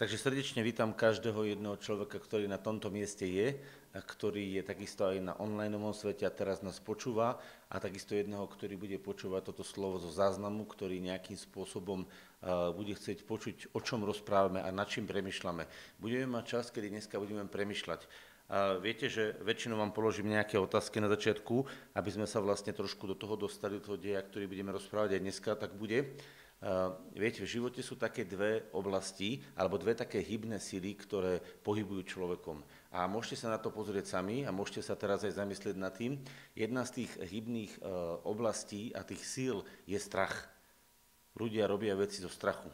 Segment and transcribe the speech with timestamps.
[0.00, 3.60] Takže srdečne vítam každého jedného človeka, ktorý na tomto mieste je,
[3.92, 7.36] a ktorý je takisto aj na online svete a teraz nás počúva
[7.68, 12.96] a takisto jedného, ktorý bude počúvať toto slovo zo záznamu, ktorý nejakým spôsobom uh, bude
[12.96, 15.68] chcieť počuť, o čom rozprávame a nad čím premyšľame.
[16.00, 18.00] Budeme mať čas, kedy dneska budeme premyšľať.
[18.48, 23.04] A viete, že väčšinou vám položím nejaké otázky na začiatku, aby sme sa vlastne trošku
[23.04, 26.16] do toho dostali, do toho deja, ktorý budeme rozprávať aj dneska, tak bude.
[26.60, 32.04] Uh, viete, v živote sú také dve oblasti, alebo dve také hybné síly, ktoré pohybujú
[32.04, 32.60] človekom.
[32.92, 36.20] A môžete sa na to pozrieť sami a môžete sa teraz aj zamyslieť nad tým.
[36.52, 40.52] Jedna z tých hybných uh, oblastí a tých síl je strach.
[41.32, 42.68] Ľudia robia veci zo strachu.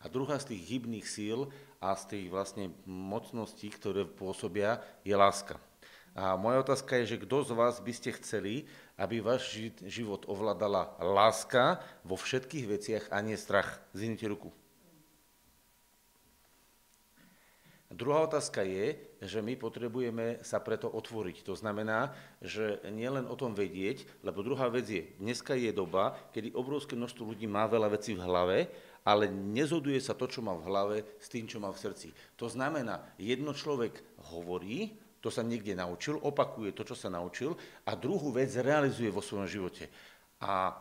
[0.00, 1.48] A druhá z tých hybných síl
[1.80, 5.56] a z tých vlastne mocností, ktoré pôsobia, je láska.
[6.14, 8.66] A moja otázka je, že kto z vás by ste chceli,
[8.98, 9.54] aby váš
[9.86, 13.78] život ovládala láska vo všetkých veciach a nie strach.
[13.94, 14.50] Zvinite ruku.
[17.90, 21.42] Druhá otázka je, že my potrebujeme sa preto otvoriť.
[21.42, 26.54] To znamená, že nielen o tom vedieť, lebo druhá vec je, dneska je doba, kedy
[26.54, 28.58] obrovské množstvo ľudí má veľa vecí v hlave,
[29.02, 32.14] ale nezhoduje sa to, čo má v hlave, s tým, čo má v srdci.
[32.38, 33.98] To znamená, jedno človek
[34.30, 37.54] hovorí, to sa niekde naučil, opakuje to, čo sa naučil
[37.84, 39.92] a druhú vec realizuje vo svojom živote.
[40.40, 40.72] A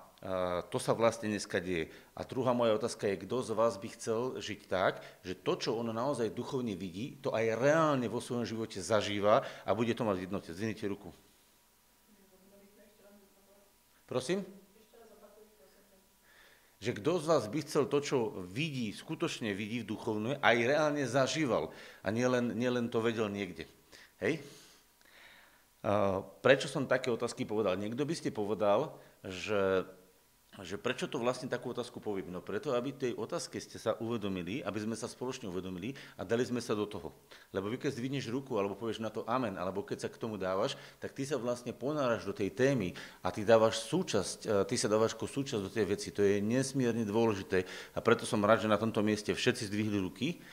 [0.67, 1.87] to sa vlastne dneska deje.
[2.11, 5.79] A druhá moja otázka je, kto z vás by chcel žiť tak, že to, čo
[5.79, 10.15] on naozaj duchovne vidí, to aj reálne vo svojom živote zažíva a bude to mať
[10.19, 10.51] v jednote.
[10.51, 11.15] Zvinite ruku.
[14.07, 14.43] Prosím?
[16.79, 21.03] Že kto z vás by chcel to, čo vidí, skutočne vidí v duchovne, aj reálne
[21.03, 21.71] zažíval
[22.03, 23.67] a nielen, nielen to vedel niekde.
[24.19, 24.43] Hej?
[26.43, 27.79] Prečo som také otázky povedal?
[27.79, 28.91] Niekto by ste povedal,
[29.23, 29.87] že,
[30.59, 32.27] že prečo to vlastne takú otázku poviem?
[32.35, 36.43] No preto, aby tej otázke ste sa uvedomili, aby sme sa spoločne uvedomili a dali
[36.43, 37.15] sme sa do toho.
[37.55, 40.35] Lebo vy keď zdvihneš ruku, alebo povieš na to amen, alebo keď sa k tomu
[40.35, 42.91] dávaš, tak ty sa vlastne ponáraš do tej témy
[43.23, 46.11] a ty dávaš súčasť, e, ty sa dávaš ako súčasť do tej veci.
[46.11, 47.63] To je nesmierne dôležité
[47.95, 50.43] a preto som rád, že na tomto mieste všetci zdvihli ruky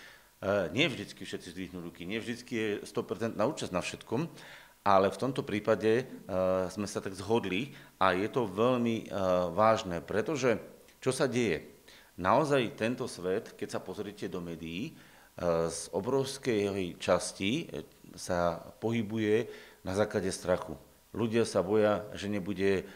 [0.72, 4.28] nie vždycky všetci zdvihnú ruky, nie vždycky je 100% účasť na všetkom,
[4.86, 9.98] ale v tomto prípade uh, sme sa tak zhodli a je to veľmi uh, vážne,
[10.04, 10.60] pretože
[11.02, 11.64] čo sa deje?
[12.16, 14.96] Naozaj tento svet, keď sa pozrite do médií,
[15.68, 17.68] z obrovskej časti
[18.16, 19.44] sa pohybuje
[19.84, 20.80] na základe strachu.
[21.12, 22.88] Ľudia sa boja, že nebude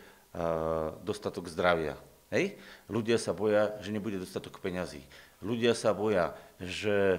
[1.04, 2.00] dostatok zdravia.
[2.32, 2.56] Hej?
[2.88, 5.04] Ľudia sa boja, že nebude dostatok peňazí.
[5.40, 7.18] Ľudia sa boja, že e,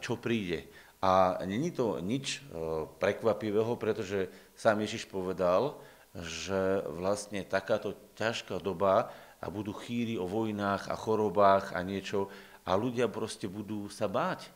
[0.00, 0.68] čo príde.
[1.04, 5.80] A není to nič e, prekvapivého, pretože sám Ježiš povedal,
[6.14, 9.10] že vlastne takáto ťažká doba
[9.40, 12.30] a budú chýry o vojnách a chorobách a niečo
[12.64, 14.48] a ľudia proste budú sa báť.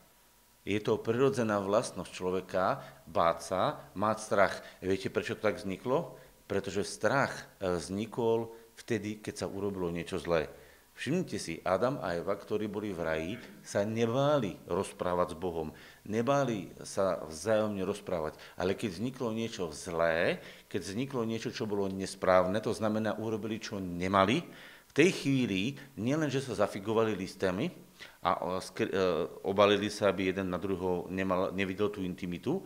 [0.65, 3.61] Je to prirodzená vlastnosť človeka báť sa,
[3.97, 4.55] mať strach.
[4.85, 6.17] Viete, prečo to tak vzniklo?
[6.45, 10.49] Pretože strach e, vznikol vtedy, keď sa urobilo niečo zlé.
[10.99, 13.31] Všimnite si, Adam a Eva, ktorí boli v raji,
[13.63, 15.71] sa nebáli rozprávať s Bohom,
[16.03, 18.35] nebáli sa vzájomne rozprávať.
[18.59, 23.79] Ale keď vzniklo niečo zlé, keď vzniklo niečo, čo bolo nesprávne, to znamená, urobili, čo
[23.79, 24.43] nemali,
[24.89, 27.71] v tej chvíli nielen, že sa zafigovali listami
[28.19, 28.89] a e,
[29.47, 32.59] obalili sa, aby jeden na druhého nemal, nevidel tú intimitu,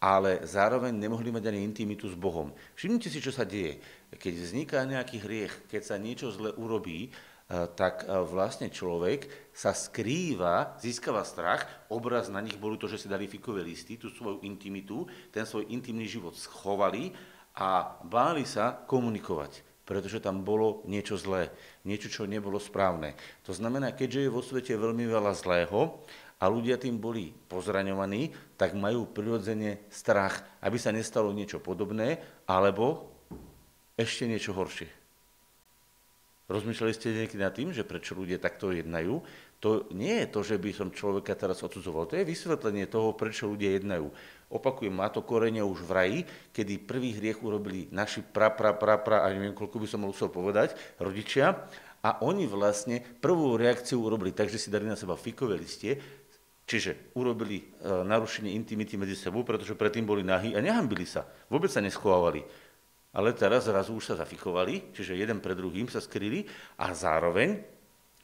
[0.00, 2.50] ale zároveň nemohli mať ani intimitu s Bohom.
[2.74, 3.78] Všimnite si, čo sa deje.
[4.10, 7.12] Keď vzniká nejaký hriech, keď sa niečo zle urobí,
[7.50, 13.10] tak e, vlastne človek sa skrýva, získava strach, obraz na nich boli to, že si
[13.10, 15.02] dali fikové listy, tú svoju intimitu,
[15.34, 17.10] ten svoj intimný život schovali
[17.58, 21.50] a báli sa komunikovať, pretože tam bolo niečo zlé,
[21.82, 23.18] niečo, čo nebolo správne.
[23.42, 26.06] To znamená, keďže je vo svete veľmi veľa zlého
[26.38, 33.10] a ľudia tým boli pozraňovaní, tak majú prirodzene strach, aby sa nestalo niečo podobné, alebo
[33.98, 34.99] ešte niečo horšie.
[36.50, 39.22] Rozmýšľali ste niekedy nad tým, že prečo ľudia takto jednajú?
[39.62, 42.10] To nie je to, že by som človeka teraz odsudzoval.
[42.10, 44.10] To je vysvetlenie toho, prečo ľudia jednajú.
[44.50, 46.18] Opakujem, má to korene už v raji,
[46.50, 50.26] kedy prvý hriech urobili naši pra, pra, pra, pra, a neviem, koľko by som musel
[50.26, 51.70] povedať, rodičia.
[52.02, 56.00] A oni vlastne prvú reakciu urobili tak, že si dali na seba fikové listie,
[56.66, 61.28] čiže urobili e, narušenie intimity medzi sebou, pretože predtým boli nahí a nehambili sa.
[61.46, 62.42] Vôbec sa neschovávali
[63.10, 66.46] ale teraz zrazu už sa zafichovali, čiže jeden pred druhým sa skryli
[66.78, 67.58] a zároveň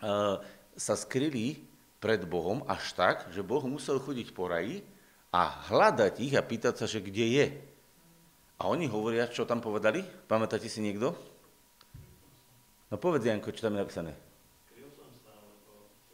[0.02, 0.38] uh,
[0.78, 1.58] sa skryli
[1.98, 4.86] pred Bohom až tak, že Boh musel chodiť po raji
[5.34, 7.46] a hľadať ich a pýtať sa, že kde je.
[8.56, 10.00] A oni hovoria, čo tam povedali?
[10.30, 11.12] Pamätáte si niekto?
[12.88, 14.12] No povedz, Janko, čo tam je napísané.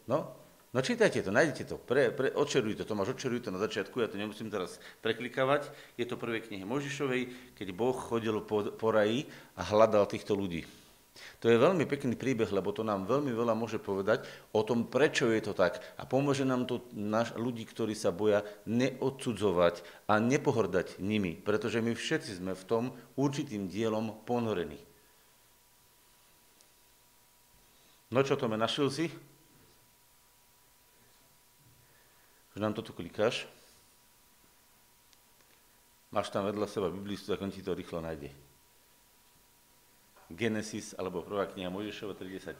[0.08, 0.41] No,
[0.72, 4.08] No čítajte to, nájdete to, pre, pre, odčeruj to, Tomáš, odčeruj to na začiatku, ja
[4.08, 5.68] to nemusím teraz preklikávať.
[6.00, 7.28] Je to prvé knihe Možišovej,
[7.60, 10.64] keď Boh chodil po, po raji a hľadal týchto ľudí.
[11.44, 14.24] To je veľmi pekný príbeh, lebo to nám veľmi veľa môže povedať
[14.56, 15.76] o tom, prečo je to tak.
[16.00, 21.92] A pomôže nám to naš, ľudí, ktorí sa boja neodsudzovať a nepohrdať nimi, pretože my
[21.92, 22.84] všetci sme v tom
[23.20, 24.80] určitým dielom ponorení.
[28.08, 29.12] No čo, Tome, našiel si?
[32.52, 33.48] Že nám toto klikáš,
[36.12, 38.28] máš tam vedľa seba Biblistu, tak on ti to rýchlo nájde.
[40.32, 42.56] Genesis, alebo prvá kniha Mojžišova 3.10.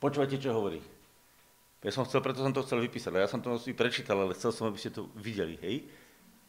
[0.00, 0.80] Počúvajte, čo hovorí.
[1.80, 4.52] Ja som chcel, preto som to chcel vypísať, ja som to si prečítal, ale chcel
[4.52, 5.88] som, aby ste to videli, hej?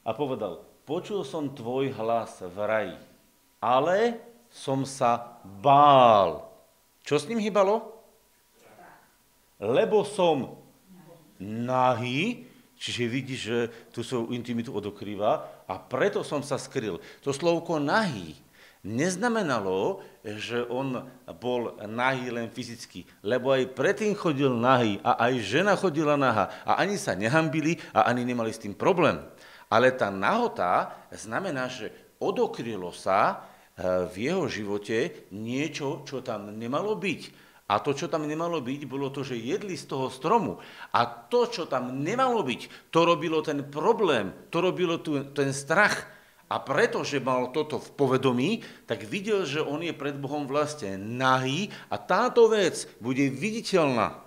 [0.03, 2.97] A povedal, počul som tvoj hlas v raji,
[3.63, 4.19] ale
[4.51, 6.51] som sa bál.
[7.07, 7.95] Čo s ním hýbalo?
[9.61, 10.60] Lebo som
[11.41, 12.45] nahý,
[12.77, 17.01] čiže vidí, že tu svoju intimitu odokrýva a preto som sa skryl.
[17.25, 18.37] To slovko nahý
[18.81, 21.05] neznamenalo, že on
[21.37, 26.81] bol nahý len fyzicky, lebo aj predtým chodil nahý a aj žena chodila nahá a
[26.81, 29.21] ani sa nehambili a ani nemali s tým problém.
[29.71, 33.45] Ale tá nahota znamená, že odokrylo sa
[33.77, 37.21] eh, v jeho živote niečo, čo tam nemalo byť.
[37.71, 40.59] A to, čo tam nemalo byť, bolo to, že jedli z toho stromu.
[40.91, 46.03] A to, čo tam nemalo byť, to robilo ten problém, to robilo tu, ten strach.
[46.51, 51.71] A pretože mal toto v povedomí, tak videl, že on je pred Bohom vlastne nahý
[51.87, 54.19] a táto vec bude viditeľná.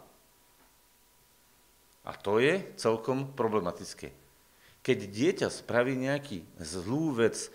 [2.08, 4.08] A to je celkom problematické.
[4.80, 7.52] Keď dieťa spraví nejaký zlú vec,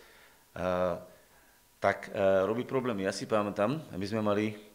[1.82, 2.14] tak
[2.46, 3.10] robí problémy.
[3.10, 4.69] Ja si pamätám, my sme mali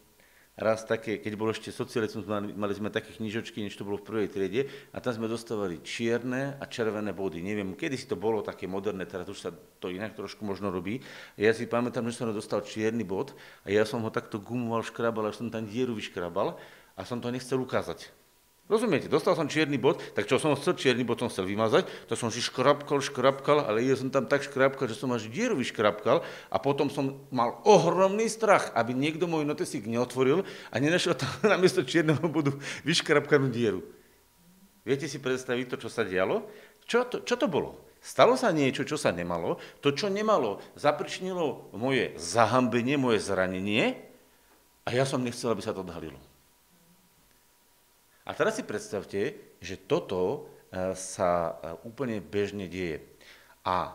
[0.55, 4.07] raz také, keď bol ešte socializmus, mali, mali sme také knižočky, než to bolo v
[4.07, 4.63] prvej triede,
[4.95, 7.43] a tam sme dostávali čierne a červené body.
[7.43, 11.03] Neviem, kedy si to bolo také moderné, teraz už sa to inak trošku možno robí.
[11.35, 13.35] Ja si pamätám, že som dostal čierny bod
[13.67, 16.55] a ja som ho takto gumoval, škrabal, až som tam dieru vyškrabal
[16.95, 18.24] a som to nechcel ukázať.
[18.65, 22.17] Rozumiete, dostal som čierny bod, tak čo som chcel, čierny bod som chcel vymazať, to
[22.17, 26.25] som si škrapkal, škrapkal, ale ja som tam tak škrapkal, že som až dieru vyškrapkal
[26.49, 31.85] a potom som mal ohromný strach, aby niekto môj notesík neotvoril a nenašiel tam namiesto
[31.85, 32.57] čierneho bodu
[32.89, 33.85] vyškrapkanú dieru.
[34.81, 36.49] Viete si predstaviť to, čo sa dialo?
[36.89, 37.85] Čo to, čo to bolo?
[38.01, 39.61] Stalo sa niečo, čo sa nemalo.
[39.85, 43.97] To, čo nemalo, zapričnilo moje zahambenie, moje zranenie
[44.85, 46.17] a ja som nechcel, aby sa to odhalilo.
[48.25, 53.05] A teraz si predstavte, že toto e, sa e, úplne bežne deje.
[53.65, 53.93] A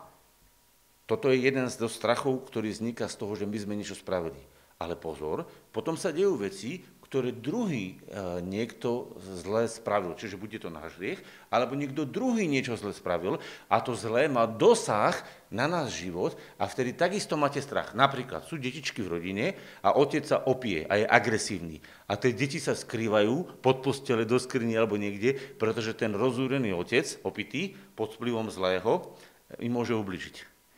[1.10, 4.38] toto je jeden z strachov, ktorý vzniká z toho, že my sme niečo spravili.
[4.78, 5.44] Ale pozor,
[5.74, 6.80] potom sa dejú veci,
[7.10, 10.14] ktoré druhý e, niekto zle spravil.
[10.14, 11.18] Čiže bude to náš hriech,
[11.50, 15.18] alebo niekto druhý niečo zle spravil a to zlé má dosah
[15.50, 17.98] na nás život a vtedy takisto máte strach.
[17.98, 21.82] Napríklad sú detičky v rodine a otec sa opie a je agresívny.
[22.06, 27.10] A tie deti sa skrývajú pod postele, do skriny alebo niekde, pretože ten rozúrený otec,
[27.26, 29.18] opitý, pod vplyvom zlého,
[29.58, 30.36] im môže ubližiť.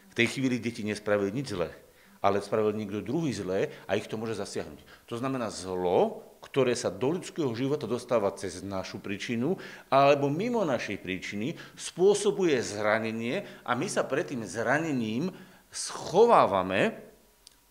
[0.08, 1.81] V tej chvíli deti nespravili nič zlé
[2.22, 5.10] ale spravil niekto druhý zlé a ich to môže zasiahnuť.
[5.10, 9.58] To znamená zlo, ktoré sa do ľudského života dostáva cez našu príčinu
[9.90, 15.34] alebo mimo našej príčiny, spôsobuje zranenie a my sa pred tým zranením
[15.74, 16.94] schovávame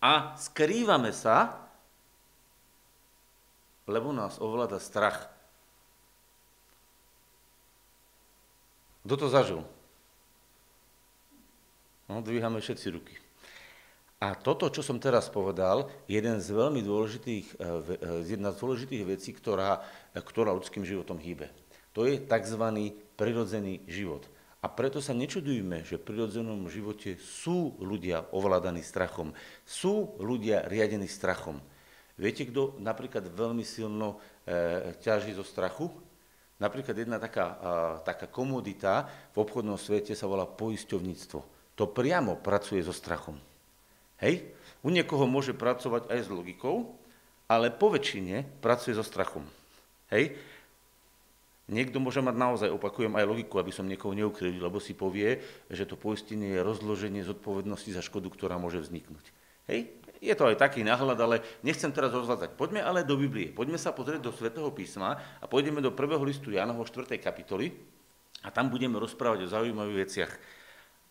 [0.04, 1.68] a skrývame sa,
[3.88, 5.32] lebo nás ovláda strach.
[9.08, 9.62] Kto to zažil?
[12.10, 13.21] No, dvíhame všetci ruky.
[14.22, 18.62] A toto, čo som teraz povedal, je jeden z veľmi dôležitých, eh, eh, jedna z
[18.62, 19.82] dôležitých vecí, ktorá,
[20.14, 21.50] ktorá ľudským životom hýbe.
[21.98, 22.64] To je tzv.
[23.18, 24.30] prirodzený život.
[24.62, 29.34] A preto sa nečudujme, že v prirodzenom živote sú ľudia ovládaní strachom,
[29.66, 31.58] sú ľudia riadení strachom.
[32.14, 35.90] Viete, kto napríklad veľmi silno e, ťaží zo strachu?
[36.62, 37.56] Napríklad jedna taká, e,
[38.06, 41.40] taká komodita v obchodnom svete sa volá poisťovníctvo.
[41.82, 43.42] To priamo pracuje so strachom.
[44.22, 44.48] Hej?
[44.86, 46.96] U niekoho môže pracovať aj s logikou,
[47.52, 49.44] ale po väčšine pracuje so strachom.
[50.14, 50.38] Hej?
[51.72, 55.40] Niekto môže mať naozaj, opakujem, aj logiku, aby som niekoho neukrivil, lebo si povie,
[55.72, 59.26] že to poistenie je rozloženie zodpovednosti za škodu, ktorá môže vzniknúť.
[59.72, 59.92] Hej?
[60.22, 61.36] Je to aj taký náhľad, ale
[61.66, 62.54] nechcem teraz rozvádzať.
[62.54, 63.50] Poďme ale do Biblie.
[63.50, 67.18] Poďme sa pozrieť do Svetého písma a pôjdeme do prvého listu Jánovo 4.
[67.18, 67.74] kapitoly
[68.46, 70.32] a tam budeme rozprávať o zaujímavých veciach.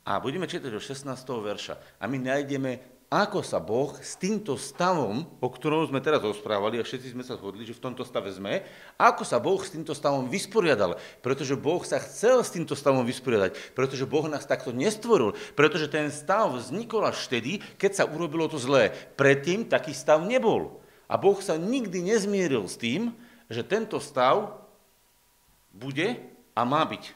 [0.06, 1.08] A budeme čítať do 16.
[1.26, 1.74] verša.
[1.98, 6.86] A my nájdeme ako sa Boh s týmto stavom, o ktorom sme teraz rozprávali a
[6.86, 8.62] všetci sme sa zhodli, že v tomto stave sme,
[8.94, 10.94] ako sa Boh s týmto stavom vysporiadal.
[11.18, 16.06] Pretože Boh sa chcel s týmto stavom vysporiadať, pretože Boh nás takto nestvoril, pretože ten
[16.14, 18.94] stav vznikol až vtedy, keď sa urobilo to zlé.
[19.18, 20.78] Predtým taký stav nebol.
[21.10, 23.10] A Boh sa nikdy nezmieril s tým,
[23.50, 24.62] že tento stav
[25.74, 26.14] bude
[26.54, 27.10] a má byť.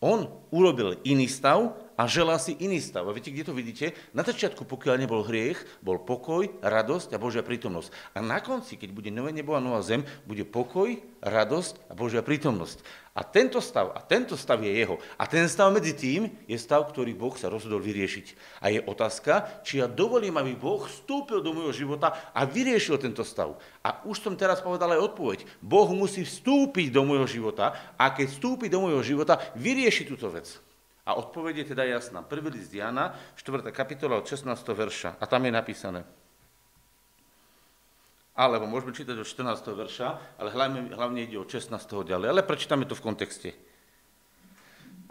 [0.00, 3.06] On urobil iný stav a želá si iný stav.
[3.06, 3.94] A viete, kde to vidíte?
[4.10, 7.90] Na začiatku, pokiaľ nebol hriech, bol pokoj, radosť a Božia prítomnosť.
[8.14, 12.20] A na konci, keď bude nové nebo a nová zem, bude pokoj, radosť a Božia
[12.20, 12.82] prítomnosť.
[13.14, 14.98] A tento stav, a tento stav je jeho.
[15.14, 18.58] A ten stav medzi tým je stav, ktorý Boh sa rozhodol vyriešiť.
[18.58, 23.22] A je otázka, či ja dovolím, aby Boh vstúpil do môjho života a vyriešil tento
[23.22, 23.54] stav.
[23.86, 25.46] A už som teraz povedal aj odpoveď.
[25.62, 30.58] Boh musí vstúpiť do môjho života a keď vstúpi do môjho života, vyrieši túto vec.
[31.04, 32.24] A odpoveď je teda jasná.
[32.24, 33.60] Prvý list Jana, 4.
[33.76, 34.48] kapitola od 16.
[34.72, 35.20] verša.
[35.20, 36.00] A tam je napísané.
[38.34, 39.62] Alebo môžeme čítať od 14.
[39.78, 41.70] verša, ale hlavne, hlavne ide od 16.
[42.08, 42.28] ďalej.
[42.32, 43.52] Ale prečítame to v kontexte.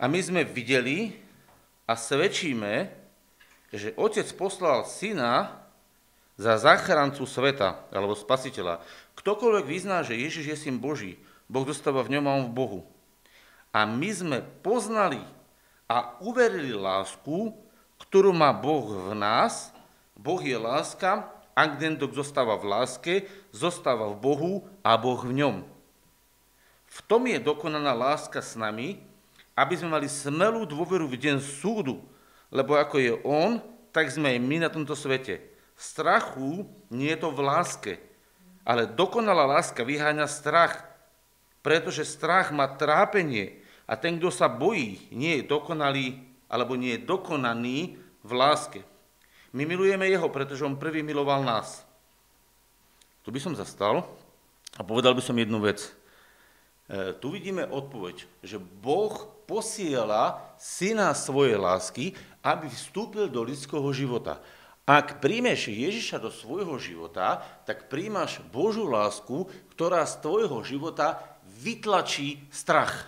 [0.01, 1.13] A my sme videli
[1.85, 2.89] a svedčíme,
[3.69, 5.61] že Otec poslal Syna
[6.35, 8.81] za záchrancu sveta, alebo spasiteľa.
[9.13, 12.81] Ktokoľvek vyzná, že Ježiš je syn Boží, Boh dostáva v ňom a on v Bohu.
[13.69, 15.21] A my sme poznali
[15.87, 17.53] a uverili lásku,
[18.01, 19.71] ktorú má Boh v nás.
[20.13, 23.13] Boh je láska, ak ten, kto zostáva v láske,
[23.53, 25.55] zostáva v Bohu a Boh v ňom.
[26.93, 29.01] V tom je dokonaná láska s nami,
[29.57, 32.01] aby sme mali smelú dôveru v deň súdu,
[32.53, 33.57] lebo ako je On,
[33.93, 35.41] tak sme aj my na tomto svete.
[35.73, 37.93] Strachu nie je to v láske,
[38.61, 40.85] ale dokonalá láska vyháňa strach,
[41.65, 47.05] pretože strach má trápenie, a ten, kto sa bojí, nie je dokonalý, alebo nie je
[47.05, 48.81] dokonaný v láske.
[49.53, 51.85] My milujeme Jeho, pretože On prvý miloval nás.
[53.23, 54.07] Tu by som zastal
[54.75, 55.93] a povedal by som jednu vec.
[56.89, 59.13] E, tu vidíme odpoveď, že Boh
[59.47, 64.43] posiela syna svojej lásky, aby vstúpil do lidského života.
[64.83, 71.23] Ak príjmeš Ježiša do svojho života, tak príjmaš Božú lásku, ktorá z tvojho života
[71.63, 73.07] vytlačí strach.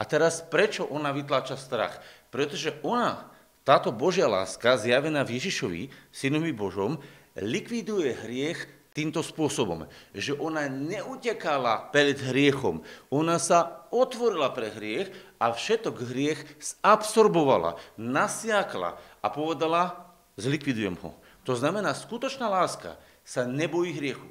[0.00, 2.00] A teraz prečo ona vytláča strach?
[2.32, 3.28] Pretože ona,
[3.68, 6.96] táto Božia láska, zjavená v Ježišovi, synovi Božom,
[7.36, 8.64] likviduje hriech
[8.96, 16.40] týmto spôsobom, že ona neutekala pred hriechom, ona sa otvorila pre hriech a všetok hriech
[16.58, 21.14] zabsorbovala, nasiakla a povedala, zlikvidujem ho.
[21.46, 24.26] To znamená, skutočná láska sa nebojí hriechu.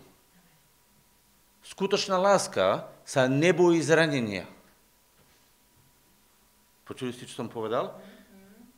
[1.64, 4.50] Skutočná láska sa nebojí zranenia.
[6.90, 7.94] Počuli ste, čo som povedal?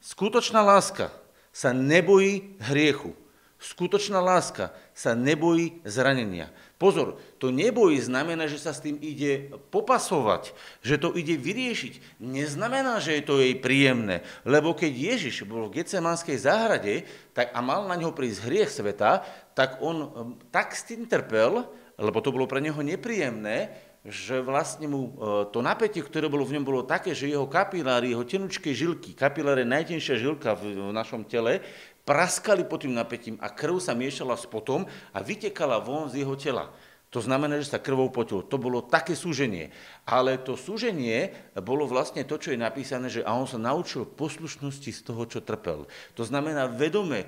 [0.03, 1.15] Skutočná láska
[1.56, 3.15] sa nebojí hriechu.
[3.56, 6.51] Skutočná láska sa nebojí zranenia.
[6.75, 10.51] Pozor, to nebojí znamená, že sa s tým ide popasovať,
[10.84, 12.20] že to ide vyriešiť.
[12.20, 17.63] Neznamená, že je to jej príjemné, lebo keď Ježiš bol v Getsemanskej záhrade tak, a
[17.63, 19.24] mal na ňo prísť hriech sveta,
[19.56, 21.63] tak on hm, tak s trpel,
[22.01, 26.58] lebo to bolo pre neho nepríjemné, že vlastne mu e, to napätie, ktoré bolo v
[26.58, 30.89] ňom, bolo také, že jeho kapiláry, jeho tenučké žilky, kapilár je najtenšia žilka v, v
[30.89, 31.62] našom tele,
[32.01, 36.34] praskali pod tým napätím a krv sa miešala s potom a vytekala von z jeho
[36.34, 36.74] tela.
[37.12, 38.39] To znamená, že sa krvou potil.
[38.39, 39.75] To bolo také súženie.
[40.08, 44.91] Ale to súženie bolo vlastne to, čo je napísané, že a on sa naučil poslušnosti
[44.96, 45.91] z toho, čo trpel.
[46.15, 47.27] To znamená, vedome,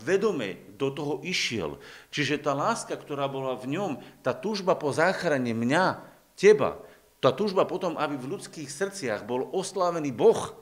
[0.00, 1.76] vedome do toho išiel.
[2.08, 3.92] Čiže tá láska, ktorá bola v ňom,
[4.24, 6.00] tá túžba po záchrane mňa,
[6.32, 6.80] teba,
[7.20, 10.56] tá túžba potom, aby v ľudských srdciach bol oslávený Boh,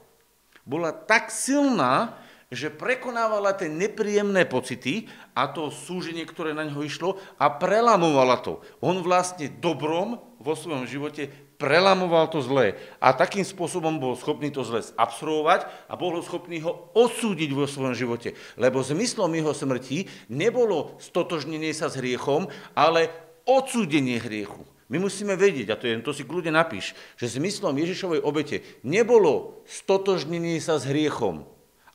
[0.66, 7.18] bola tak silná, že prekonávala tie nepríjemné pocity a to súženie, ktoré na ňo išlo
[7.42, 8.62] a prelamovala to.
[8.78, 11.26] On vlastne dobrom vo svojom živote
[11.56, 16.92] prelamoval to zlé a takým spôsobom bol schopný to zlé absorbovať a bol schopný ho
[16.94, 18.38] odsúdiť vo svojom živote.
[18.54, 22.46] Lebo zmyslom jeho smrti nebolo stotožnenie sa s hriechom,
[22.78, 23.10] ale
[23.42, 24.62] odsúdenie hriechu.
[24.86, 29.66] My musíme vedieť, a to, je, to si kľudne napíš, že zmyslom Ježišovej obete nebolo
[29.66, 31.42] stotožnenie sa s hriechom,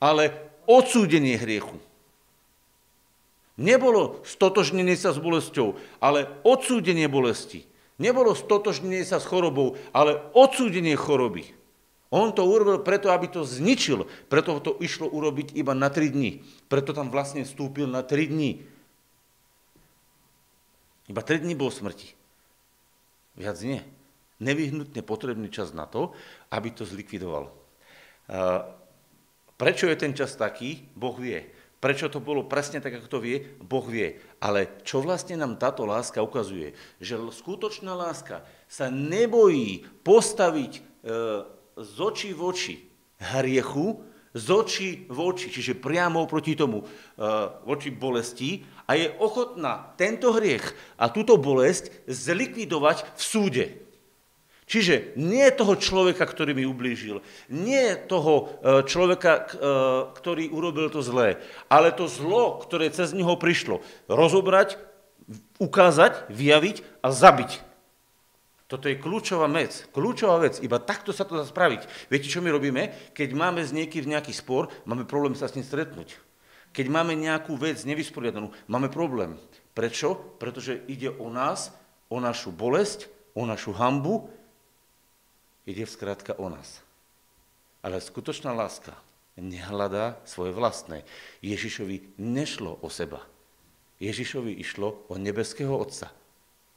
[0.01, 0.33] ale
[0.65, 1.77] odsúdenie hriechu.
[3.61, 7.69] Nebolo stotožnenie sa s bolesťou, ale odsúdenie bolesti.
[8.01, 11.53] Nebolo stotožnenie sa s chorobou, ale odsúdenie choroby.
[12.09, 14.09] On to urobil preto, aby to zničil.
[14.27, 16.43] Preto to išlo urobiť iba na 3 dní.
[16.67, 18.65] Preto tam vlastne vstúpil na 3 dní.
[21.07, 22.11] Iba 3 dní bol smrti.
[23.39, 23.79] Viac nie.
[24.41, 26.11] Nevyhnutne potrebný čas na to,
[26.51, 27.53] aby to zlikvidoval.
[29.61, 30.89] Prečo je ten čas taký?
[30.97, 31.45] Boh vie.
[31.77, 34.17] Prečo to bolo presne tak, ako to vie, Boh vie.
[34.41, 36.73] Ale čo vlastne nám táto láska ukazuje?
[36.97, 40.81] Že skutočná láska sa nebojí postaviť e,
[41.77, 42.75] z očí v oči
[43.21, 44.01] hriechu,
[44.33, 46.85] z očí v oči, čiže priamo proti tomu, e,
[47.61, 53.65] voči bolesti a je ochotná tento hriech a túto bolesť zlikvidovať v súde.
[54.71, 57.19] Čiže nie toho človeka, ktorý mi ublížil,
[57.51, 59.45] nie toho e, človeka, e,
[60.15, 64.79] ktorý urobil to zlé, ale to zlo, ktoré cez neho prišlo, rozobrať,
[65.59, 67.51] ukázať, vyjaviť a zabiť.
[68.71, 69.91] Toto je kľúčová vec.
[69.91, 70.63] Kľúčová vec.
[70.63, 72.07] Iba takto sa to dá spraviť.
[72.07, 73.11] Viete, čo my robíme?
[73.11, 76.15] Keď máme s niekým nejaký spor, máme problém sa s ním stretnúť.
[76.71, 79.35] Keď máme nejakú vec nevysporiadanú, máme problém.
[79.75, 80.15] Prečo?
[80.39, 81.75] Pretože ide o nás,
[82.07, 84.31] o našu bolesť, o našu hambu,
[85.71, 86.83] Ide zkrátka o nás.
[87.79, 88.91] Ale skutočná láska
[89.39, 91.07] nehľadá svoje vlastné.
[91.39, 93.23] Ježišovi nešlo o seba.
[94.03, 96.11] Ježišovi išlo o nebeského Otca.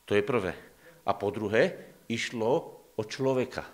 [0.06, 0.54] To je prvé.
[1.02, 3.66] A po druhé, išlo o človeka.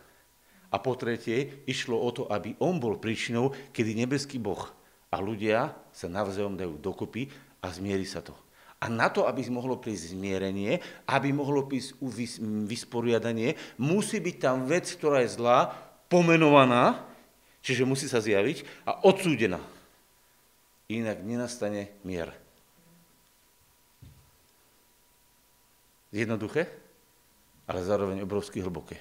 [0.73, 4.73] A po tretie, išlo o to, aby on bol príčinou, kedy nebeský Boh
[5.13, 7.29] a ľudia sa navzájom dajú dokopy
[7.61, 8.33] a zmieri sa to.
[8.81, 12.01] A na to, aby mohlo prísť zmierenie, aby mohlo prísť
[12.65, 15.69] vysporiadanie, musí byť tam vec, ktorá je zlá,
[16.09, 17.05] pomenovaná,
[17.61, 19.61] čiže musí sa zjaviť a odsúdená.
[20.89, 22.33] Inak nenastane mier.
[26.11, 26.67] Jednoduché,
[27.71, 28.99] ale zároveň obrovsky hlboké.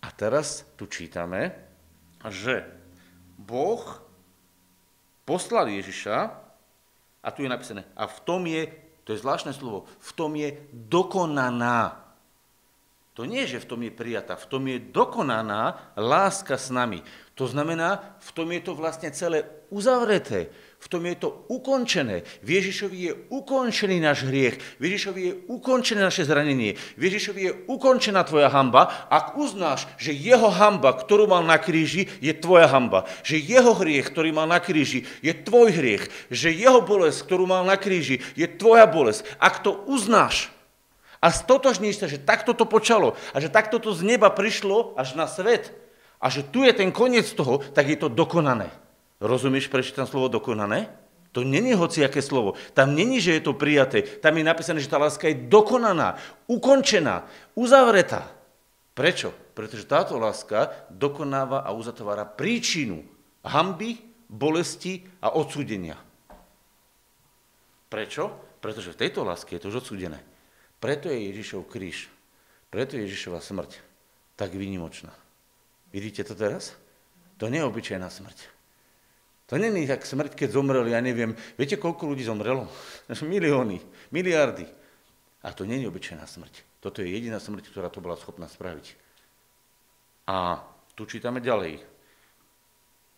[0.00, 1.54] A teraz tu čítame,
[2.26, 2.66] že
[3.38, 3.84] Boh
[5.22, 6.49] poslal Ježiša,
[7.20, 8.68] a tu je napísané, a v tom je,
[9.04, 12.10] to je zvláštne slovo, v tom je dokonaná.
[13.18, 17.04] To nie že v tom je prijatá, v tom je dokonaná láska s nami.
[17.40, 22.20] To znamená, v tom je to vlastne celé uzavreté, v tom je to ukončené.
[22.44, 27.52] V Ježišovi je ukončený náš hriech, v Ježišovi je ukončené naše zranenie, v Ježišovi je
[27.64, 33.08] ukončená tvoja hamba, ak uznáš, že jeho hamba, ktorú mal na kríži, je tvoja hamba,
[33.24, 37.64] že jeho hriech, ktorý mal na kríži, je tvoj hriech, že jeho bolesť, ktorú mal
[37.64, 39.24] na kríži, je tvoja bolesť.
[39.40, 40.52] Ak to uznáš,
[41.24, 45.16] a stotožníš sa, že takto to počalo a že takto to z neba prišlo až
[45.16, 45.79] na svet
[46.20, 48.68] a že tu je ten koniec toho, tak je to dokonané.
[49.20, 50.92] Rozumieš, prečo tam slovo dokonané?
[51.32, 52.58] To není hociaké slovo.
[52.74, 54.02] Tam není, že je to prijaté.
[54.02, 56.18] Tam je napísané, že tá láska je dokonaná,
[56.50, 58.28] ukončená, uzavretá.
[58.92, 59.30] Prečo?
[59.54, 63.06] Pretože táto láska dokonáva a uzatvára príčinu
[63.46, 65.96] hamby, bolesti a odsúdenia.
[67.90, 68.30] Prečo?
[68.60, 70.20] Pretože v tejto láske je to už odsúdené.
[70.80, 72.08] Preto je Ježišov kríž,
[72.72, 73.80] preto je Ježišova smrť
[74.36, 75.12] tak výnimočná.
[75.90, 76.74] Vidíte to teraz?
[77.42, 78.38] To nie je obyčajná smrť.
[79.50, 82.70] To není tak smrť, keď zomreli, ja neviem, viete, koľko ľudí zomrelo?
[83.10, 83.82] Milióny,
[84.14, 84.68] miliardy.
[85.42, 86.62] A to není obyčajná smrť.
[86.78, 88.94] Toto je jediná smrť, ktorá to bola schopná spraviť.
[90.30, 90.62] A
[90.94, 91.82] tu čítame ďalej.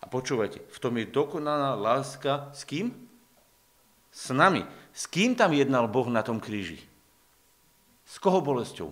[0.01, 2.95] A počúvajte, v tom je dokonaná láska s kým?
[4.09, 4.65] S nami.
[4.97, 6.81] S kým tam jednal Boh na tom kríži?
[8.09, 8.91] S koho bolesťou?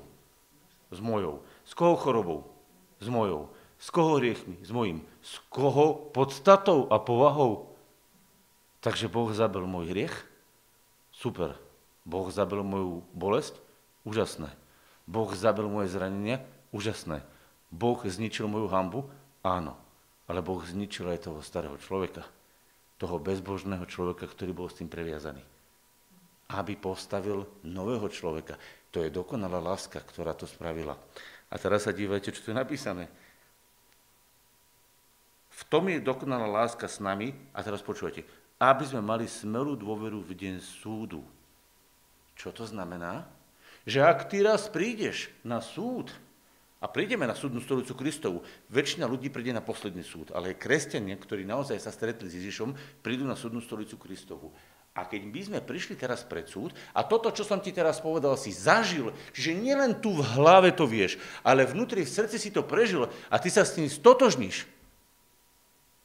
[0.92, 1.40] S mojou.
[1.64, 2.52] S koho chorobou?
[3.00, 3.48] S mojou.
[3.80, 4.60] S koho hriechmi?
[4.60, 5.00] S mojim.
[5.24, 7.72] S koho podstatou a povahou?
[8.84, 10.12] Takže Boh zabil môj hriech?
[11.16, 11.56] Super.
[12.04, 13.56] Boh zabil moju bolesť?
[14.04, 14.52] Úžasné.
[15.08, 16.44] Boh zabil moje zranenia?
[16.76, 17.24] Úžasné.
[17.72, 19.08] Boh zničil moju hambu?
[19.40, 19.80] Áno.
[20.28, 22.28] Ale Boh zničil aj toho starého človeka.
[23.00, 25.40] Toho bezbožného človeka, ktorý bol s tým previazaný.
[26.52, 28.60] Aby postavil nového človeka.
[28.92, 31.00] To je dokonalá láska, ktorá to spravila.
[31.48, 33.08] A teraz sa dívajte, čo tu je napísané.
[35.60, 38.24] V tom je dokonalá láska s nami, a teraz počúvate,
[38.56, 41.20] aby sme mali smelú dôveru v deň súdu.
[42.32, 43.28] Čo to znamená?
[43.84, 46.08] Že ak ty raz prídeš na súd,
[46.80, 48.40] a prídeme na súdnu stolicu Kristovu,
[48.72, 52.72] väčšina ľudí príde na posledný súd, ale kresťania, ktorí naozaj sa stretli s Ježišom,
[53.04, 54.48] prídu na súdnu stolicu Kristovu.
[54.96, 58.32] A keď by sme prišli teraz pred súd a toto, čo som ti teraz povedal,
[58.40, 62.64] si zažil, čiže nielen tu v hlave to vieš, ale vnútri v srdci si to
[62.64, 64.64] prežil a ty sa s tým stotožníš,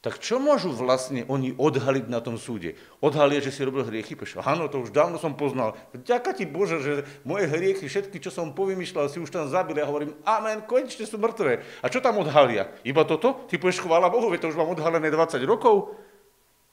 [0.06, 2.78] tak čo môžu vlastne oni odhaliť na tom súde?
[3.02, 4.14] Odhalia, že si robil hriechy?
[4.14, 5.74] Pešo, áno, to už dávno som poznal.
[5.90, 6.92] Ďaká ti Bože, že
[7.26, 9.82] moje hriechy, všetky, čo som povymýšľal, si už tam zabili.
[9.82, 11.66] Ja hovorím, amen, konečne sú mŕtve.
[11.82, 12.70] A čo tam odhalia?
[12.86, 13.50] Iba toto?
[13.50, 15.98] Ty povieš, chvála Bohu, to už mám odhalené 20 rokov.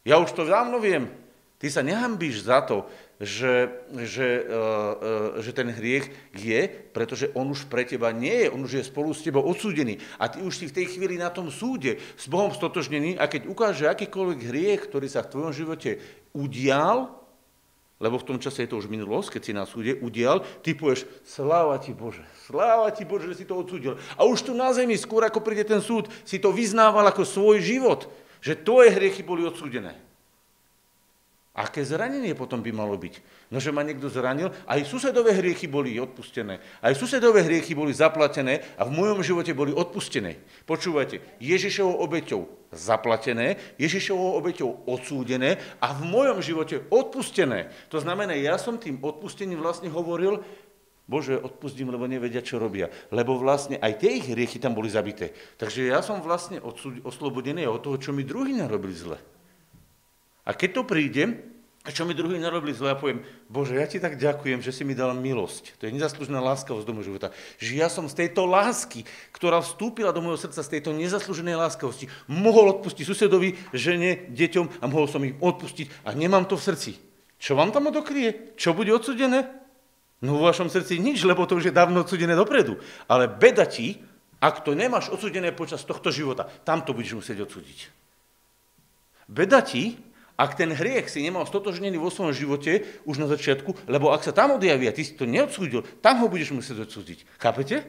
[0.06, 1.23] Ja už to dávno viem.
[1.64, 2.84] Ty sa nehambíš za to,
[3.24, 3.72] že,
[4.04, 8.68] že, uh, uh, že ten hriech je, pretože on už pre teba nie je, on
[8.68, 9.96] už je spolu s tebou odsúdený.
[10.20, 13.48] A ty už si v tej chvíli na tom súde s Bohom stotožnený a keď
[13.48, 16.04] ukáže akýkoľvek hriech, ktorý sa v tvojom živote
[16.36, 17.16] udial,
[18.04, 21.08] lebo v tom čase je to už minulosť, keď si na súde udial, ty povieš,
[21.24, 23.96] sláva ti Bože, sláva ti Bože, že si to odsúdil.
[24.20, 27.64] A už tu na zemi, skôr ako príde ten súd, si to vyznával ako svoj
[27.64, 28.12] život,
[28.44, 29.96] že tvoje hriechy boli odsúdené.
[31.54, 33.22] Aké zranenie potom by malo byť?
[33.54, 38.74] No, že ma niekto zranil, aj susedové hriechy boli odpustené, aj susedové hriechy boli zaplatené
[38.74, 40.42] a v mojom živote boli odpustené.
[40.66, 42.42] Počúvajte, Ježišovou obeťou
[42.74, 47.70] zaplatené, Ježišovou obeťou odsúdené a v mojom živote odpustené.
[47.94, 50.42] To znamená, ja som tým odpustením vlastne hovoril,
[51.04, 52.88] Bože, odpustím, lebo nevedia, čo robia.
[53.12, 55.36] Lebo vlastne aj tie ich hriechy tam boli zabité.
[55.60, 56.64] Takže ja som vlastne
[57.04, 59.20] oslobodený od toho, čo mi druhý narobili zle.
[60.44, 61.54] A keď to prídem,
[61.84, 64.88] a čo mi druhý narobili zle, ja poviem, Bože, ja ti tak ďakujem, že si
[64.88, 65.76] mi dal milosť.
[65.80, 67.36] To je nezaslúžená láskavosť do môjho života.
[67.60, 69.04] Že ja som z tejto lásky,
[69.36, 74.86] ktorá vstúpila do môjho srdca, z tejto nezaslúženej láskavosti, mohol odpustiť susedovi, žene, deťom a
[74.88, 76.92] mohol som ich odpustiť a nemám to v srdci.
[77.36, 78.56] Čo vám tam odokrie?
[78.56, 79.44] Čo bude odsudené?
[80.24, 82.80] No vo vašom srdci nič, lebo to už je dávno odsudené dopredu.
[83.12, 84.00] Ale beda ti,
[84.40, 87.92] ak to nemáš odsudené počas tohto života, tam to budeš musieť odsúdiť.
[89.28, 90.00] Beda ti,
[90.34, 94.34] ak ten hriech si nemal stotožnený vo svojom živote už na začiatku, lebo ak sa
[94.34, 97.26] tam odjaví a ty si to neodsúdil, tam ho budeš musieť odsúdiť.
[97.38, 97.86] Chápete?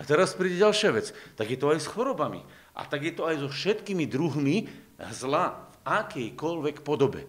[0.00, 1.12] A teraz príde ďalšia vec.
[1.36, 2.40] Tak je to aj s chorobami.
[2.72, 4.72] A tak je to aj so všetkými druhmi
[5.12, 7.28] zla v akejkoľvek podobe.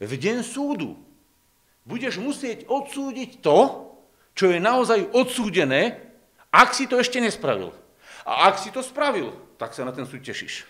[0.00, 0.96] V deň súdu
[1.84, 3.92] budeš musieť odsúdiť to,
[4.32, 6.00] čo je naozaj odsúdené,
[6.48, 7.76] ak si to ešte nespravil.
[8.24, 10.64] A ak si to spravil, tak sa na ten súd tešíš.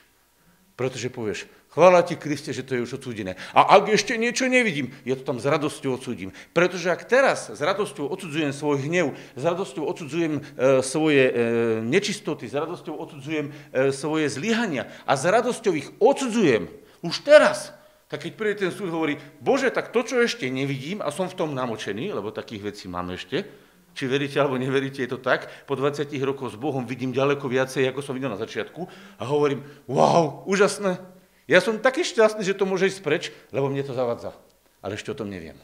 [0.74, 3.32] Pretože povieš, Chvála ti, Kriste, že to je už odsúdené.
[3.56, 6.36] A ak ešte niečo nevidím, ja to tam s radosťou odsúdim.
[6.52, 10.40] Pretože ak teraz s radosťou odsudzujem svoj hnev, s radosťou odsudzujem e,
[10.84, 11.32] svoje e,
[11.80, 16.68] nečistoty, s radosťou odsudzujem e, svoje zlyhania a s radosťou ich odsudzujem
[17.00, 17.72] už teraz,
[18.12, 21.40] tak keď príde ten súd, hovorí, Bože, tak to, čo ešte nevidím a som v
[21.40, 23.48] tom namočený, lebo takých vecí mám ešte,
[23.96, 27.88] či veríte alebo neveríte, je to tak, po 20 rokoch s Bohom vidím ďaleko viacej,
[27.88, 28.84] ako som videl na začiatku
[29.16, 31.11] a hovorím, wow, úžasné,
[31.52, 34.32] ja som taký šťastný, že to môže ísť preč, lebo mne to zavadza.
[34.80, 35.60] Ale ešte o tom neviem.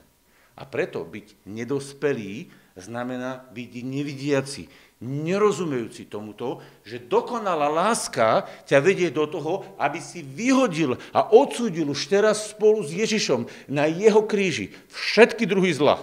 [0.53, 4.69] A preto byť nedospelý znamená byť nevidiaci,
[5.01, 12.11] nerozumejúci tomuto, že dokonalá láska ťa vedie do toho, aby si vyhodil a odsúdil už
[12.11, 15.97] teraz spolu s Ježišom na jeho kríži všetky druhy zla.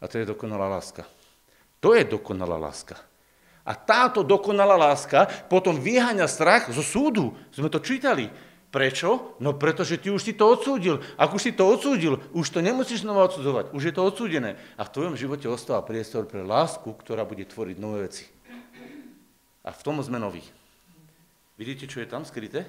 [0.00, 1.08] A to je dokonalá láska.
[1.80, 3.09] To je dokonalá láska.
[3.70, 7.38] A táto dokonalá láska potom vyháňa strach zo súdu.
[7.54, 8.26] Sme to čítali.
[8.74, 9.38] Prečo?
[9.38, 10.98] No pretože ty už si to odsúdil.
[11.14, 13.70] Ak už si to odsúdil, už to nemusíš znova odsudzovať.
[13.70, 14.58] Už je to odsúdené.
[14.74, 18.26] A v tvojom živote ostáva priestor pre lásku, ktorá bude tvoriť nové veci.
[19.62, 20.42] A v tom sme noví.
[21.54, 22.66] Vidíte, čo je tam skryté?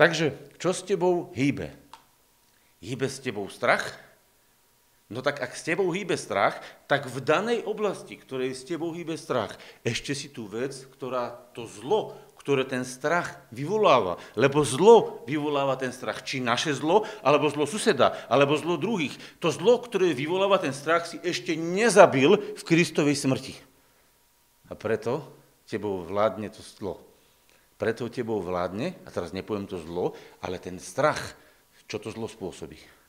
[0.00, 1.76] Takže, čo s tebou hýbe?
[2.80, 3.84] Hýbe s tebou strach?
[5.12, 9.20] No tak ak s tebou hýbe strach, tak v danej oblasti, ktorej s tebou hýbe
[9.20, 14.16] strach, ešte si tú vec, ktorá to zlo, ktoré ten strach vyvoláva.
[14.40, 16.24] Lebo zlo vyvoláva ten strach.
[16.24, 19.12] Či naše zlo, alebo zlo suseda, alebo zlo druhých.
[19.44, 23.54] To zlo, ktoré vyvoláva ten strach, si ešte nezabil v Kristovej smrti.
[24.66, 25.28] A preto
[25.68, 26.96] tebou vládne to zlo.
[27.76, 31.36] Preto tebou vládne, a teraz nepoviem to zlo, ale ten strach,
[31.84, 33.01] čo to zlo spôsobí.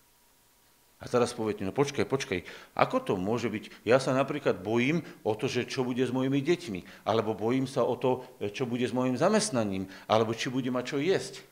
[1.04, 2.48] A teraz poviete, no počkaj, počkaj,
[2.80, 3.84] ako to môže byť?
[3.84, 7.84] Ja sa napríklad bojím o to, že čo bude s mojimi deťmi, alebo bojím sa
[7.84, 8.24] o to,
[8.56, 11.44] čo bude s mojim zamestnaním, alebo či bude mať čo jesť.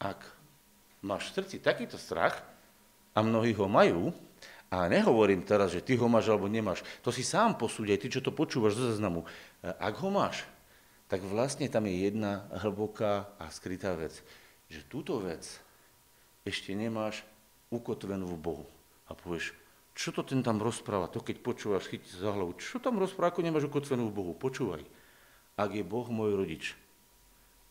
[0.00, 0.24] Ak
[1.04, 2.40] máš v srdci takýto strach,
[3.12, 4.08] a mnohí ho majú,
[4.72, 8.24] a nehovorím teraz, že ty ho máš alebo nemáš, to si sám posúď, ty, čo
[8.24, 9.22] to počúvaš zo zaznamu.
[9.62, 10.48] Ak ho máš,
[11.12, 14.18] tak vlastne tam je jedna hlboká a skrytá vec,
[14.66, 15.44] že túto vec
[16.44, 17.24] ešte nemáš
[17.72, 18.66] ukotvenú v Bohu.
[19.08, 19.56] A povieš,
[19.96, 21.08] čo to ten tam rozpráva?
[21.12, 22.56] To keď počúvaš, chytí za hlavu.
[22.60, 24.32] Čo tam rozpráva, ako nemáš ukotvenú v Bohu?
[24.36, 24.84] Počúvaj.
[25.54, 26.74] Ak je Boh môj rodič,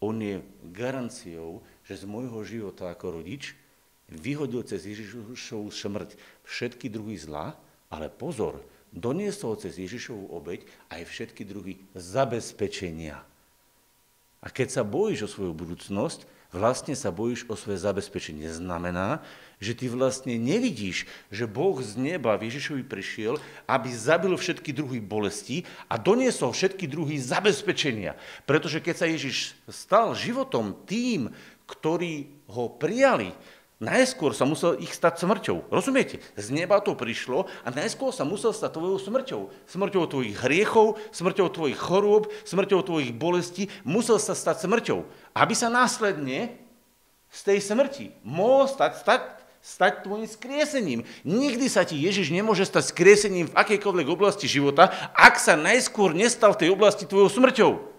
[0.03, 3.55] on je garanciou, že z môjho života ako rodič
[4.11, 7.55] vyhodil cez Ježišovú smrť všetky druhy zla,
[7.87, 8.59] ale pozor,
[8.91, 13.19] doniesol cez Ježišovú obeď aj všetky druhy zabezpečenia.
[14.43, 18.47] A keď sa bojíš o svoju budúcnosť, vlastne sa bojíš o svoje zabezpečenie.
[18.47, 19.25] Znamená,
[19.57, 25.65] že ty vlastne nevidíš, že Boh z neba Ježišovi prišiel, aby zabil všetky druhy bolesti
[25.89, 28.13] a doniesol všetky druhy zabezpečenia.
[28.45, 31.33] Pretože keď sa Ježiš stal životom tým,
[31.65, 33.33] ktorí ho prijali,
[33.83, 35.67] Najskôr sa musel ich stať smrťou.
[35.67, 36.23] Rozumiete?
[36.39, 39.41] Z neba to prišlo a najskôr sa musel stať tvojou smrťou.
[39.67, 43.67] Smrťou tvojich hriechov, smrťou tvojich chorôb, smrťou tvojich bolestí.
[43.83, 45.03] Musel sa stať smrťou.
[45.35, 46.55] Aby sa následne
[47.27, 49.21] z tej smrti mohol stať, stať,
[49.59, 51.03] stať tvojim skriesením.
[51.27, 56.55] Nikdy sa ti Ježiš nemôže stať skriesením v akejkoľvek oblasti života, ak sa najskôr nestal
[56.55, 57.92] v tej oblasti tvojou smrťou.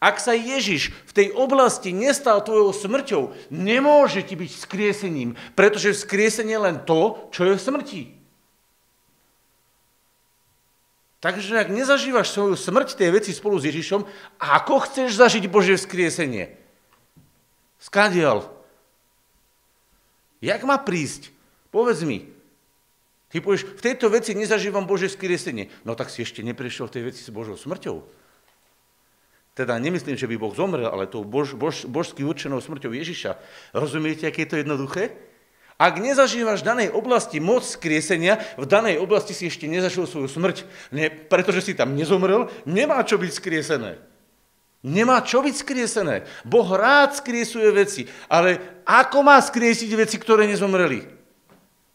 [0.00, 6.56] Ak sa Ježiš v tej oblasti nestal tvojou smrťou, nemôže ti byť skriesením, pretože vzkriesenie
[6.56, 8.02] je len to, čo je v smrti.
[11.20, 14.08] Takže ak nezažívaš svoju smrť tej veci spolu s Ježišom,
[14.40, 16.56] ako chceš zažiť Božie vzkriesenie?
[17.76, 18.48] Skadial.
[20.40, 21.28] Jak má prísť?
[21.68, 22.24] Povedz mi.
[23.28, 25.68] Ty povieš, v tejto veci nezažívam Božie vzkriesenie.
[25.84, 28.19] No tak si ešte neprešiel v tej veci s Božou smrťou.
[29.60, 33.36] Teda nemyslím, že by Boh zomrel, ale tou bož, bož, božsky určenou smrťou Ježiša.
[33.76, 35.12] Rozumiete, aké je to jednoduché?
[35.76, 40.64] Ak nezažívaš v danej oblasti moc skriesenia, v danej oblasti si ešte nezažil svoju smrť,
[40.96, 44.00] ne, pretože si tam nezomrel, nemá čo byť skriesené.
[44.80, 46.24] Nemá čo byť skriesené.
[46.48, 51.04] Boh rád skriesuje veci, ale ako má skriesiť veci, ktoré nezomreli?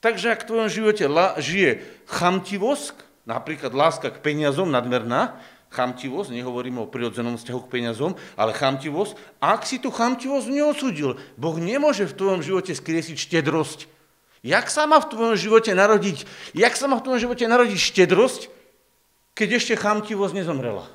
[0.05, 1.09] Takže ak v tvojom živote
[1.41, 1.81] žije
[2.13, 9.17] chamtivosť, napríklad láska k peniazom nadmerná, chamtivosť, nehovoríme o prirodzenom vzťahu k peniazom, ale chamtivosť.
[9.43, 13.91] Ak si tú chamtivosť neodsudil, Boh nemôže v tvojom živote skriesiť štedrosť.
[14.45, 18.53] Jak sa má v tvojom živote narodiť, jak sa má v tvojom živote narodiť štedrosť,
[19.33, 20.85] keď ešte chamtivosť nezomrela?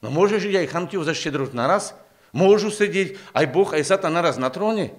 [0.00, 1.92] No môže žiť aj chamtivosť a štedrosť naraz?
[2.30, 4.94] Môžu sedieť aj Boh, aj Satan naraz na tróne?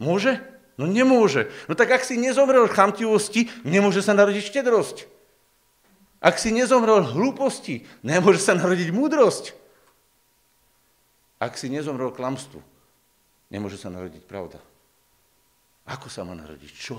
[0.00, 0.40] Môže?
[0.78, 1.50] No nemôže.
[1.66, 5.17] No tak ak si nezomrel v chamtivosti, nemôže sa narodiť štedrosť.
[6.18, 9.54] Ak si nezomrel hlúposti, nemôže sa narodiť múdrosť.
[11.38, 12.58] Ak si nezomrel klamstvu,
[13.54, 14.58] nemôže sa narodiť pravda.
[15.86, 16.72] Ako sa má narodiť?
[16.74, 16.98] Čo?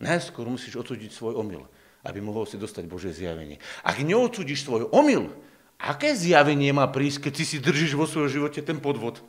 [0.00, 1.64] Najskôr musíš odsúdiť svoj omyl,
[2.04, 3.56] aby mohol si dostať Božie zjavenie.
[3.80, 5.32] Ak neodsúdiš svoj omyl,
[5.80, 9.24] aké zjavenie má prísť, keď si si držíš vo svojom živote ten podvod?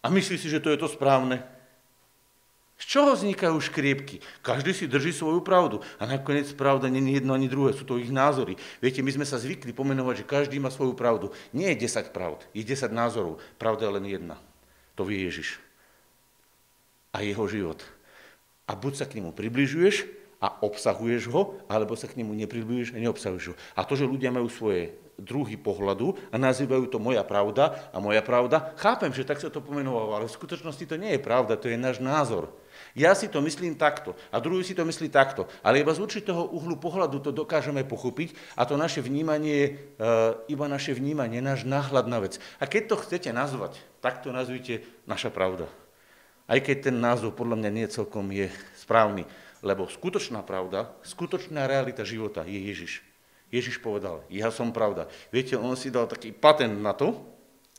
[0.00, 1.42] A myslíš si, že to je to správne?
[2.80, 4.24] Z čoho vznikajú škriepky?
[4.40, 5.84] Každý si drží svoju pravdu.
[6.00, 8.56] A nakoniec pravda nie je jedno ani druhé, sú to ich názory.
[8.80, 11.28] Viete, my sme sa zvykli pomenovať, že každý má svoju pravdu.
[11.52, 13.36] Nie je 10 pravd, je 10 názorov.
[13.60, 14.36] Pravda je len jedna.
[14.96, 15.60] To vie Ježiš.
[17.12, 17.84] A jeho život.
[18.64, 23.02] A buď sa k nemu približuješ a obsahuješ ho, alebo sa k nemu nepribližuješ a
[23.04, 23.54] neobsahuješ ho.
[23.76, 28.24] A to, že ľudia majú svoje druhy pohľadu a nazývajú to moja pravda a moja
[28.24, 31.68] pravda, chápem, že tak sa to pomenovalo, ale v skutočnosti to nie je pravda, to
[31.68, 32.48] je náš názor.
[32.96, 36.48] Ja si to myslím takto a druhý si to myslí takto, ale iba z určitého
[36.56, 39.68] uhlu pohľadu to dokážeme pochopiť a to naše vnímanie je
[40.48, 42.40] iba naše vnímanie, náš náhľad na vec.
[42.56, 45.68] A keď to chcete nazvať, tak to nazvite naša pravda.
[46.50, 49.22] Aj keď ten názov podľa mňa nie celkom je správny,
[49.60, 53.04] lebo skutočná pravda, skutočná realita života je Ježiš.
[53.50, 55.10] Ježiš povedal, ja som pravda.
[55.34, 57.18] Viete, on si dal taký patent na to,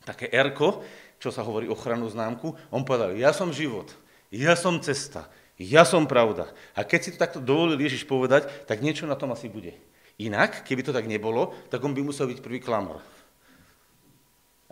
[0.04, 0.84] také erko,
[1.16, 3.94] čo sa hovorí ochranu známku, on povedal, ja som život
[4.32, 5.28] ja som cesta,
[5.60, 6.48] ja som pravda.
[6.72, 9.76] A keď si to takto dovolil Ježiš povedať, tak niečo na tom asi bude.
[10.16, 13.04] Inak, keby to tak nebolo, tak on by musel byť prvý klamor.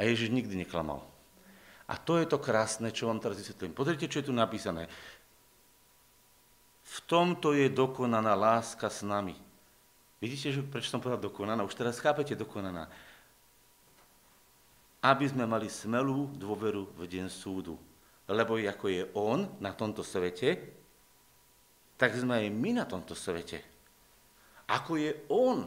[0.01, 1.05] A Ježiš nikdy neklamal.
[1.85, 3.77] A to je to krásne, čo vám teraz vysvetlím.
[3.77, 4.88] Pozrite, čo je tu napísané.
[6.90, 9.38] V tomto je dokonaná láska s nami.
[10.18, 11.62] Vidíte, že prečo som povedal dokonaná?
[11.62, 12.90] Už teraz chápete dokonaná.
[15.00, 17.79] Aby sme mali smelú dôveru v deň súdu
[18.31, 20.55] lebo ako je On na tomto svete,
[21.98, 23.59] tak sme aj my na tomto svete.
[24.70, 25.66] Ako je On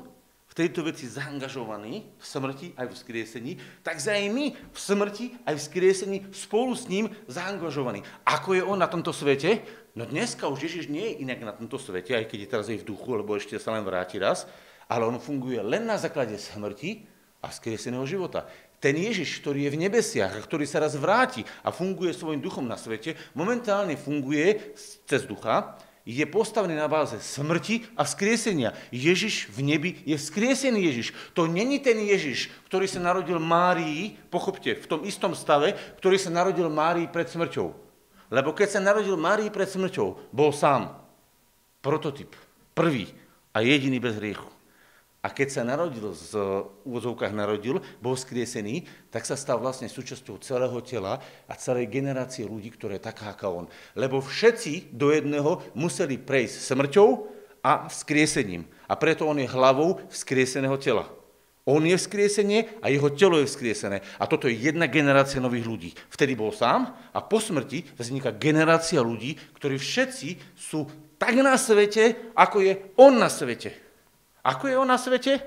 [0.54, 5.26] v tejto veci zaangažovaný v smrti aj v skriesení, tak sme aj my v smrti
[5.50, 8.06] aj v skriesení spolu s ním zaangažovaní.
[8.22, 9.66] Ako je On na tomto svete?
[9.98, 12.86] No dneska už Ježiš nie je inak na tomto svete, aj keď je teraz aj
[12.86, 14.46] v duchu, lebo ešte sa len vráti raz,
[14.86, 17.10] ale on funguje len na základe smrti
[17.42, 18.46] a skrieseného života
[18.78, 22.68] ten Ježiš, ktorý je v nebesiach a ktorý sa raz vráti a funguje svojim duchom
[22.68, 24.76] na svete, momentálne funguje
[25.08, 28.76] cez ducha, je postavený na báze smrti a vzkriesenia.
[28.92, 31.08] Ježiš v nebi je vzkriesený Ježiš.
[31.32, 36.30] To není ten Ježiš, ktorý sa narodil Márii, pochopte, v tom istom stave, ktorý sa
[36.30, 37.72] narodil Márii pred smrťou.
[38.30, 40.92] Lebo keď sa narodil Márii pred smrťou, bol sám.
[41.80, 42.36] Prototyp.
[42.76, 43.08] Prvý
[43.56, 44.53] a jediný bez hriechu.
[45.24, 46.36] A keď sa narodil, z
[46.84, 52.68] úvodzovkách narodil, bol skriesený, tak sa stal vlastne súčasťou celého tela a celej generácie ľudí,
[52.76, 53.66] ktoré taká ako on.
[53.96, 57.10] Lebo všetci do jedného museli prejsť smrťou
[57.64, 58.68] a vzkriesením.
[58.92, 61.08] A preto on je hlavou vzkrieseného tela.
[61.64, 64.04] On je vzkriesenie a jeho telo je vzkriesené.
[64.20, 65.90] A toto je jedna generácia nových ľudí.
[66.12, 70.84] Vtedy bol sám a po smrti vzniká generácia ľudí, ktorí všetci sú
[71.16, 73.83] tak na svete, ako je on na svete.
[74.44, 75.40] Ako je on na svete?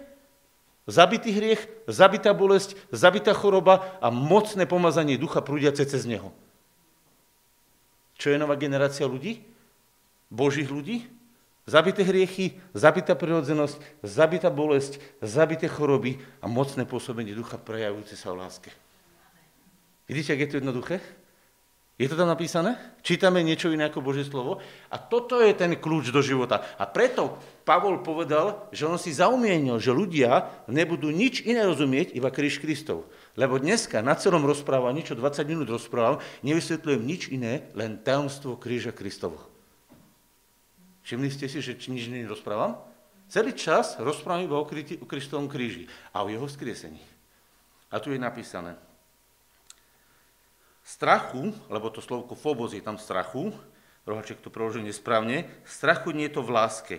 [0.88, 6.32] Zabitý hriech, zabitá bolesť, zabitá choroba a mocné pomazanie ducha prúdiace cez neho.
[8.16, 9.44] Čo je nová generácia ľudí?
[10.32, 11.04] Božích ľudí?
[11.66, 18.38] Zabité hriechy, zabitá prirodzenosť, zabitá bolesť, zabité choroby a mocné pôsobenie ducha prejavujúce sa o
[18.38, 18.70] láske.
[20.06, 21.02] Vidíte, ak je to jednoduché?
[21.96, 22.76] Je to tam napísané?
[23.00, 24.60] Čítame niečo iné ako Božie slovo?
[24.92, 26.60] A toto je ten kľúč do života.
[26.76, 32.28] A preto Pavol povedal, že on si zaumienil, že ľudia nebudú nič iné rozumieť, iba
[32.28, 33.08] kríž Kristov.
[33.32, 38.92] Lebo dneska na celom rozprávaní, čo 20 minút rozprávam, nevysvetľujem nič iné, len tajomstvo kríža
[38.92, 39.40] Kristovo.
[41.00, 42.76] Všimli ste si, že nič rozprávam?
[43.32, 44.68] Celý čas rozprávam iba o
[45.08, 47.00] Kristovom kríži a o jeho skriesení.
[47.88, 48.76] A tu je napísané.
[50.86, 53.50] Strachu, lebo to slovko fobos je tam strachu,
[54.06, 56.96] rohaček to preložil nesprávne, strachu nie je to v láske,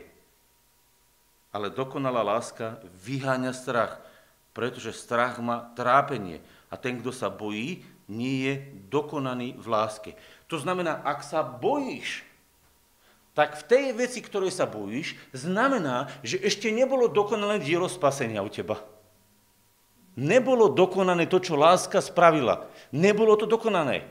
[1.55, 4.03] ale dokonalá láska vyháňa strach,
[4.51, 8.53] pretože strach má trápenie a ten, kto sa bojí, nie je
[8.91, 10.11] dokonaný v láske.
[10.51, 12.27] To znamená, ak sa bojíš,
[13.31, 18.51] tak v tej veci, ktorej sa bojíš, znamená, že ešte nebolo dokonalé dielo spasenia u
[18.51, 18.83] teba.
[20.17, 24.03] не било доконане то што ласка справила, не било то доконане.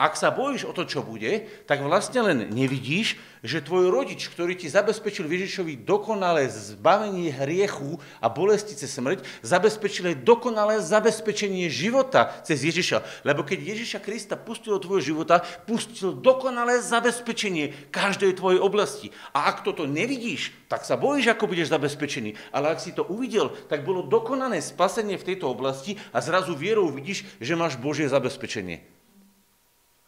[0.00, 4.56] Ak sa bojíš o to, čo bude, tak vlastne len nevidíš, že tvoj rodič, ktorý
[4.56, 12.32] ti zabezpečil Ježišovi dokonalé zbavenie hriechu a bolesti cez smrť, zabezpečil aj dokonalé zabezpečenie života
[12.48, 13.28] cez Ježiša.
[13.28, 19.12] Lebo keď Ježiša Krista pustil do tvojho života, pustil dokonalé zabezpečenie každej tvojej oblasti.
[19.36, 22.56] A ak toto nevidíš, tak sa bojíš, ako budeš zabezpečený.
[22.56, 26.88] Ale ak si to uvidel, tak bolo dokonané spasenie v tejto oblasti a zrazu vierou
[26.88, 28.99] vidíš, že máš Božie zabezpečenie.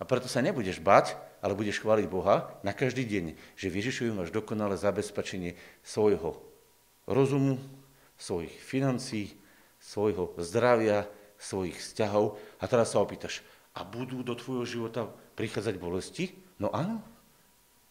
[0.03, 4.11] A preto sa nebudeš bať, ale budeš chváliť Boha na každý deň, že v Ježišovi
[4.11, 5.55] máš dokonalé zabezpečenie
[5.87, 6.43] svojho
[7.07, 7.63] rozumu,
[8.19, 9.39] svojich financí,
[9.79, 11.07] svojho zdravia,
[11.39, 12.35] svojich vzťahov.
[12.59, 13.47] A teraz sa opýtaš,
[13.79, 15.07] a budú do tvojho života
[15.39, 16.35] prichádzať bolesti?
[16.59, 16.99] No áno.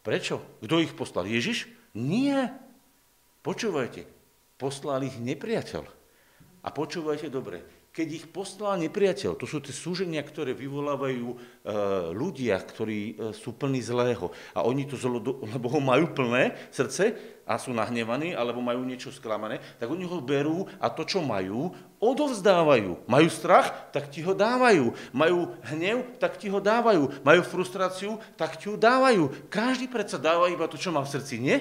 [0.03, 0.43] Prečo?
[0.59, 1.31] Kto ich poslal?
[1.31, 1.71] Ježiš?
[1.95, 2.51] Nie.
[3.39, 4.03] Počúvajte,
[4.59, 5.87] poslal ich nepriateľ.
[6.61, 9.35] A počúvajte dobre, keď ich poslal nepriateľ.
[9.35, 11.37] To sú tie súženia, ktoré vyvolávajú e,
[12.15, 14.31] ľudia, ktorí e, sú plní zlého.
[14.55, 17.11] A oni to zlo, lebo ho majú plné srdce
[17.43, 21.75] a sú nahnevaní, alebo majú niečo sklamané, tak oni ho berú a to, čo majú,
[21.99, 23.11] odovzdávajú.
[23.11, 24.95] Majú strach, tak ti ho dávajú.
[25.11, 27.27] Majú hnev, tak ti ho dávajú.
[27.27, 29.51] Majú frustráciu, tak ti ho dávajú.
[29.51, 31.59] Každý predsa dáva iba to, čo má v srdci, nie?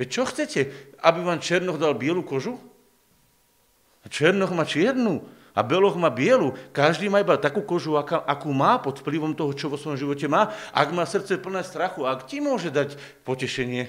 [0.00, 0.60] Veď čo chcete?
[1.04, 2.56] Aby vám Černoch dal bielu kožu?
[4.08, 5.35] Černoch má čiernu.
[5.56, 6.52] A beloch má bielu.
[6.76, 10.28] Každý má iba takú kožu, aká, akú má pod vplyvom toho, čo vo svojom živote
[10.28, 10.52] má.
[10.76, 13.88] Ak má srdce plné strachu, ak ti môže dať potešenie,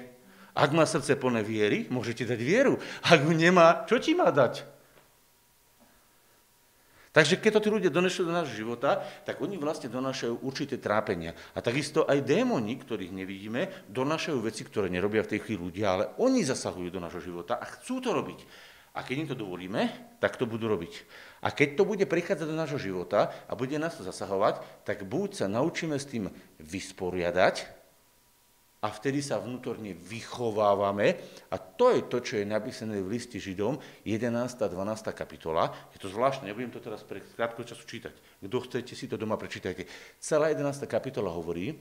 [0.55, 2.79] ak má srdce plné viery, môže ti dať vieru.
[3.03, 4.63] Ak ju nemá, čo ti má dať?
[7.17, 11.33] Takže keď to tí ľudia donesú do nášho života, tak oni vlastne donášajú určité trápenia.
[11.57, 16.03] A takisto aj démoni, ktorých nevidíme, donášajú veci, ktoré nerobia v tej chvíli ľudia, ale
[16.21, 18.39] oni zasahujú do nášho života a chcú to robiť.
[18.93, 19.81] A keď im to dovolíme,
[20.21, 20.93] tak to budú robiť.
[21.41, 25.45] A keď to bude prichádzať do nášho života a bude nás to zasahovať, tak buď
[25.45, 27.77] sa naučíme s tým vysporiadať
[28.77, 31.17] a vtedy sa vnútorne vychovávame.
[31.49, 34.33] A to je to, čo je napísané v liste Židom, 11.
[34.61, 35.13] a 12.
[35.17, 35.73] kapitola.
[35.93, 38.13] Je to zvláštne, nebudem to teraz pre krátko času čítať.
[38.45, 39.89] Kto chcete, si to doma prečítajte.
[40.21, 40.85] Celá 11.
[40.85, 41.73] kapitola hovorí,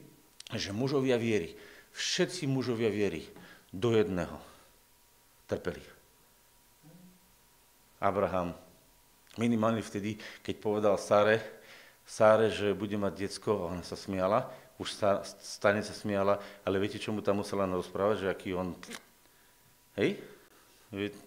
[0.53, 1.53] že mužovia viery,
[1.93, 3.29] všetci mužovia viery
[3.73, 4.37] do jedného
[5.47, 5.81] trpeli
[8.03, 8.53] Abraham
[9.37, 11.39] minimálne vtedy, keď povedal Sáre,
[12.07, 14.47] Sáre, že bude mať diecko, ona sa smiala,
[14.77, 18.77] už sa, stane sa smiala, ale viete, čo mu tam musela rozprávať, že aký on...
[19.97, 20.21] Hej?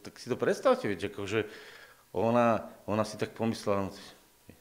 [0.06, 1.44] Tak si to predstavte, viete, akože
[2.14, 3.90] ona, ona si tak pomyslela, no,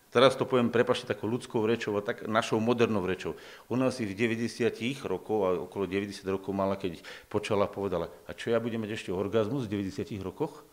[0.10, 3.38] teraz to poviem, prepašte, takou ľudskou rečou a tak našou modernou rečou.
[3.70, 4.66] Ona si v 90
[5.06, 9.10] rokov, a okolo 90 rokov mala, keď počala, povedala, a čo ja budem mať ešte
[9.14, 10.66] orgazmus v 90 rokoch?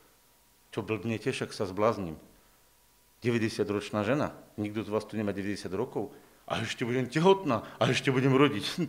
[0.72, 2.16] Čo blbnete, však sa zblázním.
[3.26, 6.14] 90-ročná žena, nikto z vás tu nemá 90 rokov,
[6.46, 8.86] a ešte budem tehotná, a ešte budem rodiť.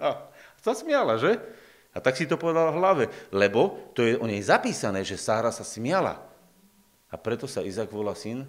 [0.64, 1.36] Zasmiala, že?
[1.92, 5.52] A tak si to povedal v hlave, lebo to je o nej zapísané, že Sára
[5.52, 6.18] sa smiala.
[7.12, 8.48] A preto sa Izak volá syn?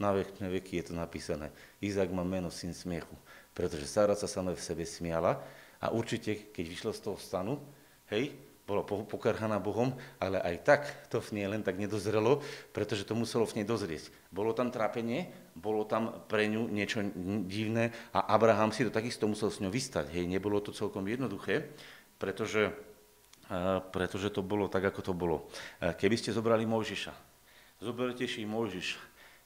[0.00, 1.52] Na vekné veky je to napísané.
[1.82, 3.12] Izak má meno syn smiechu,
[3.52, 5.44] pretože Sára sa samé v sebe smiala
[5.76, 7.60] a určite, keď vyšla z toho stanu,
[8.08, 8.32] hej,
[8.70, 9.90] bola pokarhaná Bohom,
[10.22, 12.38] ale aj tak to v nej len tak nedozrelo,
[12.70, 14.14] pretože to muselo v nej dozrieť.
[14.30, 15.26] Bolo tam trápenie,
[15.58, 17.02] bolo tam pre ňu niečo
[17.50, 20.14] divné a Abraham si to takisto musel s ňou vystať.
[20.14, 21.66] Hej, nebolo to celkom jednoduché,
[22.22, 22.70] pretože,
[23.90, 25.50] pretože to bolo tak, ako to bolo.
[25.82, 27.10] Keby ste zobrali Mojžiša,
[27.82, 28.88] zoberte si Mojžiš,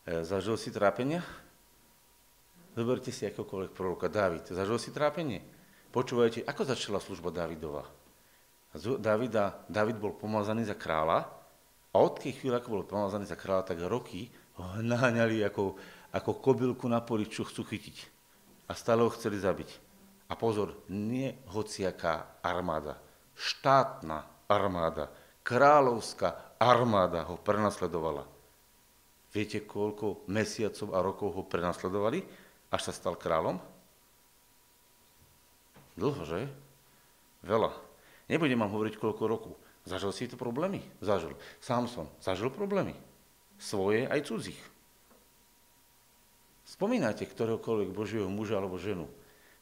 [0.04, 1.24] e, zažil si trápenia?
[2.76, 5.40] Zoberte si akokoľvek proroka Dávid, zažil si trápenie?
[5.94, 8.03] Počúvajte, ako začala služba Dávidova?
[8.74, 11.30] Davida, David bol pomazaný za kráľa
[11.94, 14.26] a od tej chvíle, ako bol pomazaný za kráľa, tak roky
[14.58, 15.78] ho naháňali ako,
[16.10, 17.96] ako kobylku na poli, čo chcú chytiť.
[18.66, 19.70] A stále ho chceli zabiť.
[20.26, 22.98] A pozor, nie hociaká armáda,
[23.38, 25.12] štátna armáda,
[25.46, 28.26] kráľovská armáda ho prenasledovala.
[29.30, 32.22] Viete, koľko mesiacov a rokov ho prenasledovali,
[32.74, 33.58] až sa stal kráľom?
[35.94, 36.50] Dlho, že?
[37.46, 37.83] Veľa.
[38.28, 39.52] Nebudem vám hovoriť koľko rokov.
[39.84, 40.80] Zažil si to problémy?
[41.04, 41.36] Zažil.
[41.60, 42.96] Samson zažil problémy.
[43.60, 44.62] Svoje aj cudzích.
[46.64, 49.04] Spomínate ktoréhokoľvek Božieho muža alebo ženu.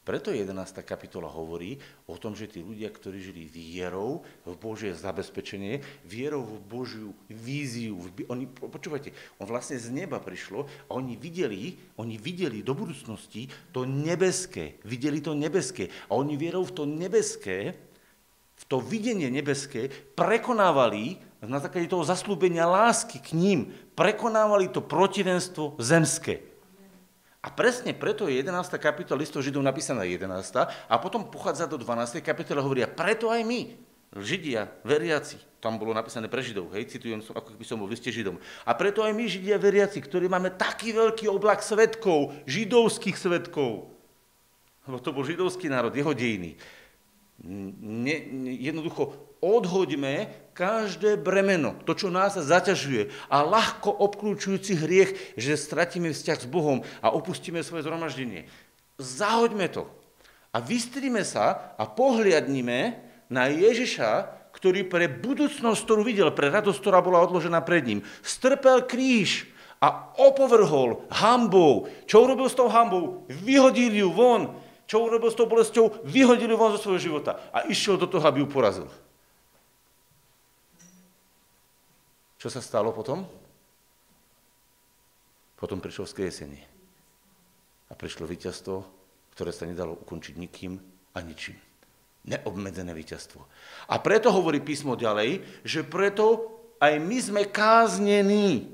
[0.03, 0.51] Preto 11.
[0.83, 1.79] kapitola hovorí
[2.11, 7.95] o tom, že tí ľudia, ktorí žili vierou v Božie zabezpečenie, vierou v Božiu víziu,
[8.11, 13.47] v, oni, počúvajte, on vlastne z neba prišlo a oni videli, oni videli do budúcnosti
[13.71, 17.71] to nebeské, videli to nebeské a oni vierou v to nebeské
[18.63, 25.75] v to videnie nebeské prekonávali na základe toho zaslúbenia lásky k ním, prekonávali to protivenstvo
[25.83, 26.39] zemské.
[27.43, 28.55] A presne preto je 11.
[28.79, 30.31] kapitola listov Židov napísaná 11.
[30.63, 32.23] a potom pochádza do 12.
[32.23, 33.75] kapitola hovoria, preto aj my,
[34.15, 38.15] Židia, veriaci, tam bolo napísané pre Židov, hej, citujem, ako by som bol v liste
[38.15, 38.39] Židom.
[38.63, 43.91] A preto aj my, Židia, veriaci, ktorí máme taký veľký oblak svetkov, židovských svetkov,
[44.87, 46.55] lebo to bol židovský národ, jeho dejiny,
[47.43, 48.17] ne,
[48.59, 56.39] jednoducho odhoďme každé bremeno, to, čo nás zaťažuje a ľahko obklúčujúci hriech, že stratíme vzťah
[56.39, 58.47] s Bohom a opustíme svoje zhromaždenie.
[59.03, 59.91] Zahoďme to
[60.55, 67.03] a vystríme sa a pohliadnime na Ježiša, ktorý pre budúcnosť, ktorú videl, pre radosť, ktorá
[67.03, 69.51] bola odložená pred ním, strpel kríž
[69.83, 71.91] a opovrhol hambou.
[72.07, 73.27] Čo urobil s tou hambou?
[73.27, 74.62] Vyhodil ju von
[74.93, 76.05] čo urobil s tou bolesťou?
[76.05, 78.93] Vyhodili von zo svojho života a išiel do toho, aby ju porazil.
[82.37, 83.25] Čo sa stalo potom?
[85.57, 86.61] Potom prišlo vzkriesenie.
[87.89, 88.85] A prišlo víťazstvo,
[89.33, 90.77] ktoré sa nedalo ukončiť nikým
[91.17, 91.57] a ničím.
[92.29, 93.41] Neobmedzené víťazstvo.
[93.89, 96.53] A preto hovorí písmo ďalej, že preto
[96.85, 98.69] aj my sme káznení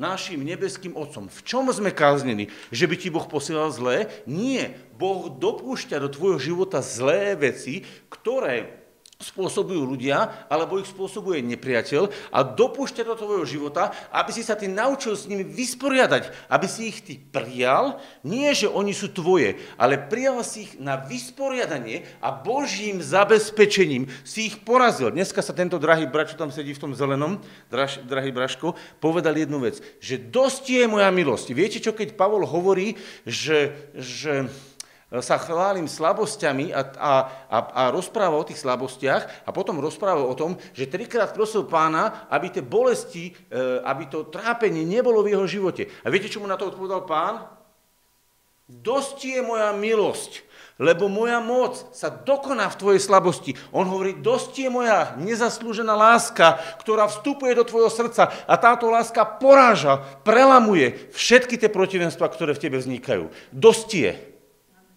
[0.00, 1.28] našim nebeským Otcom.
[1.28, 2.48] V čom sme káznení?
[2.72, 4.08] Že by ti Boh posielal zlé?
[4.24, 4.72] Nie.
[4.96, 8.79] Boh dopúšťa do tvojho života zlé veci, ktoré
[9.20, 14.64] spôsobujú ľudia, alebo ich spôsobuje nepriateľ a dopúšťa do tvojho života, aby si sa ty
[14.64, 20.00] naučil s nimi vysporiadať, aby si ich ty prijal, nie že oni sú tvoje, ale
[20.00, 25.12] prijal si ich na vysporiadanie a Božím zabezpečením si ich porazil.
[25.12, 28.72] Dneska sa tento drahý brač, čo tam sedí v tom zelenom, drahý, drahý Braško,
[29.04, 31.52] povedal jednu vec, že dosť je moja milosť.
[31.52, 32.96] Viete čo, keď Pavol hovorí,
[33.28, 34.48] že, že
[35.18, 37.12] sa chválim slabosťami a, a,
[37.50, 42.30] a, a rozpráva o tých slabostiach a potom rozpráva o tom, že trikrát prosil pána,
[42.30, 45.90] aby tie bolesti, e, aby to trápenie nebolo v jeho živote.
[46.06, 47.42] A viete, čo mu na to odpovedal pán?
[48.70, 50.46] Dosť je moja milosť,
[50.78, 53.58] lebo moja moc sa dokoná v tvojej slabosti.
[53.74, 59.26] On hovorí, dosť je moja nezaslúžená láska, ktorá vstupuje do tvojho srdca a táto láska
[59.26, 63.34] poráža, prelamuje všetky tie protivenstva, ktoré v tebe vznikajú.
[63.50, 64.29] Dosť je.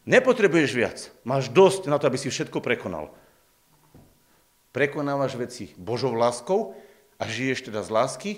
[0.03, 0.97] Nepotrebuješ viac.
[1.23, 3.15] Máš dosť na to, aby si všetko prekonal.
[4.75, 6.75] Prekonávaš veci Božou láskou
[7.15, 8.31] a žiješ teda z lásky,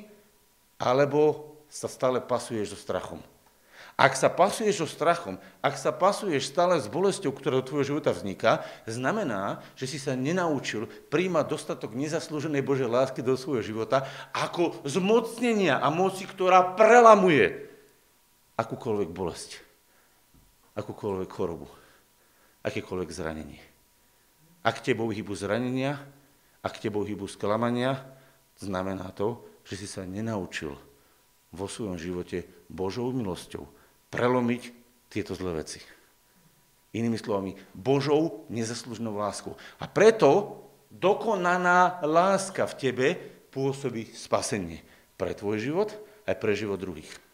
[0.78, 3.18] alebo sa stále pasuješ so strachom.
[3.96, 8.12] Ak sa pasuješ so strachom, ak sa pasuješ stále s bolesťou, ktorá do tvojho života
[8.12, 14.04] vzniká, znamená, že si sa nenaučil príjmať dostatok nezaslúženej Božej lásky do svojho života
[14.36, 17.72] ako zmocnenia a moci, ktorá prelamuje
[18.60, 19.65] akúkoľvek bolesť
[20.76, 21.68] akúkoľvek chorobu,
[22.68, 23.64] akékoľvek zranenie.
[24.66, 25.98] Ak tebou hybu zranenia,
[26.66, 28.02] ak tebou hybu sklamania,
[28.60, 30.74] znamená to, že si sa nenaučil
[31.56, 33.64] vo svojom živote Božou milosťou
[34.12, 34.62] prelomiť
[35.08, 35.80] tieto zlé veci.
[36.96, 39.56] Inými slovami, Božou nezaslužnou láskou.
[39.80, 43.08] A preto dokonaná láska v tebe
[43.52, 44.84] pôsobí spasenie
[45.20, 45.90] pre tvoj život
[46.28, 47.25] aj pre život druhých.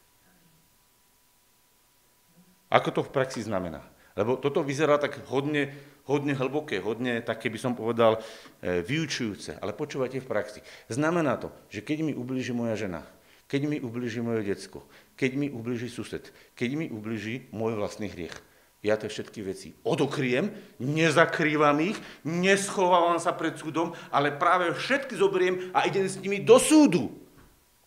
[2.71, 3.83] Ako to v praxi znamená?
[4.15, 5.71] Lebo toto vyzerá tak hodne,
[6.07, 8.19] hodne hlboké, hodne, tak keby som povedal,
[8.63, 9.59] e, vyučujúce.
[9.59, 10.59] Ale počúvajte v praxi.
[10.87, 13.03] Znamená to, že keď mi ublíži moja žena,
[13.51, 14.87] keď mi ublíži moje decko,
[15.19, 18.35] keď mi ublíži sused, keď mi ublíži môj vlastný hriech,
[18.81, 20.49] ja tie všetky veci odokriem,
[20.81, 26.57] nezakrývam ich, neschovávam sa pred súdom, ale práve všetky zoberiem a idem s nimi do
[26.57, 27.20] súdu.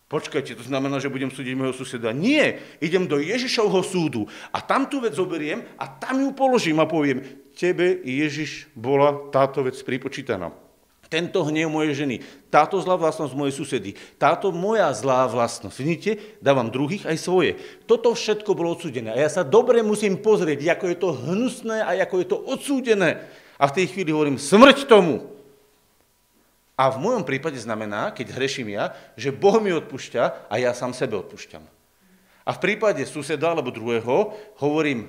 [0.05, 2.13] Počkajte, to znamená, že budem súdiť môjho suseda.
[2.13, 6.85] Nie, idem do Ježišovho súdu a tam tú vec zoberiem a tam ju položím a
[6.85, 7.25] poviem,
[7.57, 10.53] tebe, Ježiš, bola táto vec pripočítaná.
[11.09, 15.77] Tento hnev mojej ženy, táto zlá vlastnosť mojej susedy, táto moja zlá vlastnosť.
[15.77, 17.57] Vidíte, dávam druhých aj svoje.
[17.89, 19.13] Toto všetko bolo odsúdené.
[19.13, 23.25] A ja sa dobre musím pozrieť, ako je to hnusné a ako je to odsúdené.
[23.57, 25.34] A v tej chvíli hovorím, smrť tomu.
[26.75, 30.91] A v mojom prípade znamená, keď hreším ja, že Boh mi odpúšťa a ja sám
[30.91, 31.63] sebe odpúšťam.
[32.45, 35.07] A v prípade suseda alebo druhého hovorím,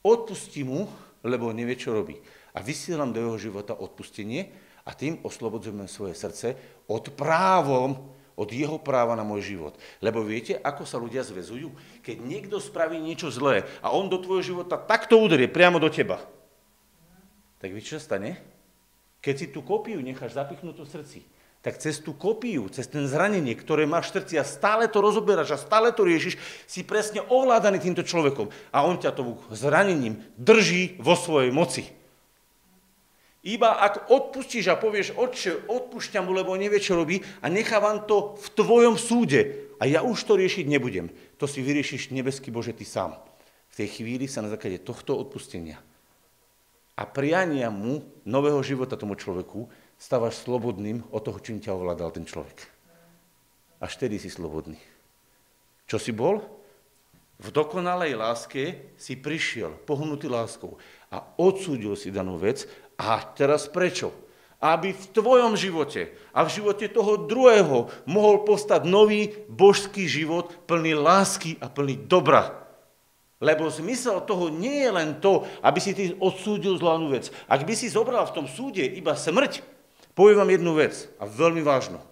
[0.00, 0.88] odpusti mu,
[1.20, 2.16] lebo nevie, čo robí.
[2.56, 4.48] A vysielam do jeho života odpustenie
[4.88, 6.56] a tým oslobodzujem svoje srdce
[6.88, 9.76] od právom, od jeho práva na môj život.
[10.00, 11.74] Lebo viete, ako sa ľudia zväzujú?
[12.00, 16.22] Keď niekto spraví niečo zlé a on do tvojho života takto uderie priamo do teba,
[17.58, 18.57] tak vieš, čo stane?
[19.28, 21.20] Keď si tú kopiu necháš zapichnutú v srdci,
[21.60, 25.52] tak cez tú kopiu, cez ten zranenie, ktoré máš v srdci a stále to rozoberáš
[25.52, 28.48] a stále to riešiš, si presne ovládaný týmto človekom.
[28.72, 31.92] A on ťa tomu zranením drží vo svojej moci.
[33.44, 38.32] Iba ak odpustíš a povieš, otče, odpúšťam mu, lebo nevie, čo robí a nechávam to
[38.32, 41.12] v tvojom súde a ja už to riešiť nebudem.
[41.36, 43.20] To si vyriešiš nebeský Bože ty sám.
[43.68, 45.84] V tej chvíli sa na základe tohto odpustenia
[46.98, 52.26] a priania mu nového života tomu človeku, stávaš slobodným od toho, čím ťa ovládal ten
[52.26, 52.66] človek.
[53.78, 54.74] Až vtedy si slobodný.
[55.86, 56.42] Čo si bol?
[57.38, 60.74] V dokonalej láske si prišiel, pohnutý láskou
[61.14, 62.66] a odsúdil si danú vec.
[62.98, 64.10] A teraz prečo?
[64.58, 70.98] Aby v tvojom živote a v živote toho druhého mohol postať nový božský život plný
[70.98, 72.67] lásky a plný dobra.
[73.38, 77.30] Lebo zmysel toho nie je len to, aby si ty odsúdil zlanú vec.
[77.46, 79.62] Ak by si zobral v tom súde iba smrť,
[80.18, 82.02] poviem vám jednu vec, a veľmi vážnu.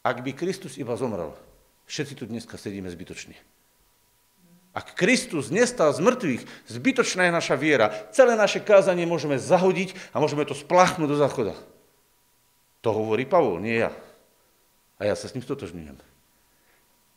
[0.00, 1.36] Ak by Kristus iba zomrel,
[1.84, 3.36] všetci tu dneska sedíme zbytočne.
[4.76, 7.88] Ak Kristus nestal z mŕtvych, zbytočná je naša viera.
[8.12, 11.56] Celé naše kázanie môžeme zahodiť a môžeme to spláchnuť do záchoda.
[12.84, 13.90] To hovorí Pavol, nie ja.
[15.00, 15.96] A ja sa s ním stotožňujem.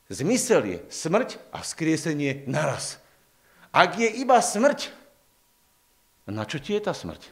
[0.10, 2.98] Zmysel je smrť a vzkriesenie naraz.
[3.70, 4.90] Ak je iba smrť,
[6.26, 7.30] na čo ti je tá smrť?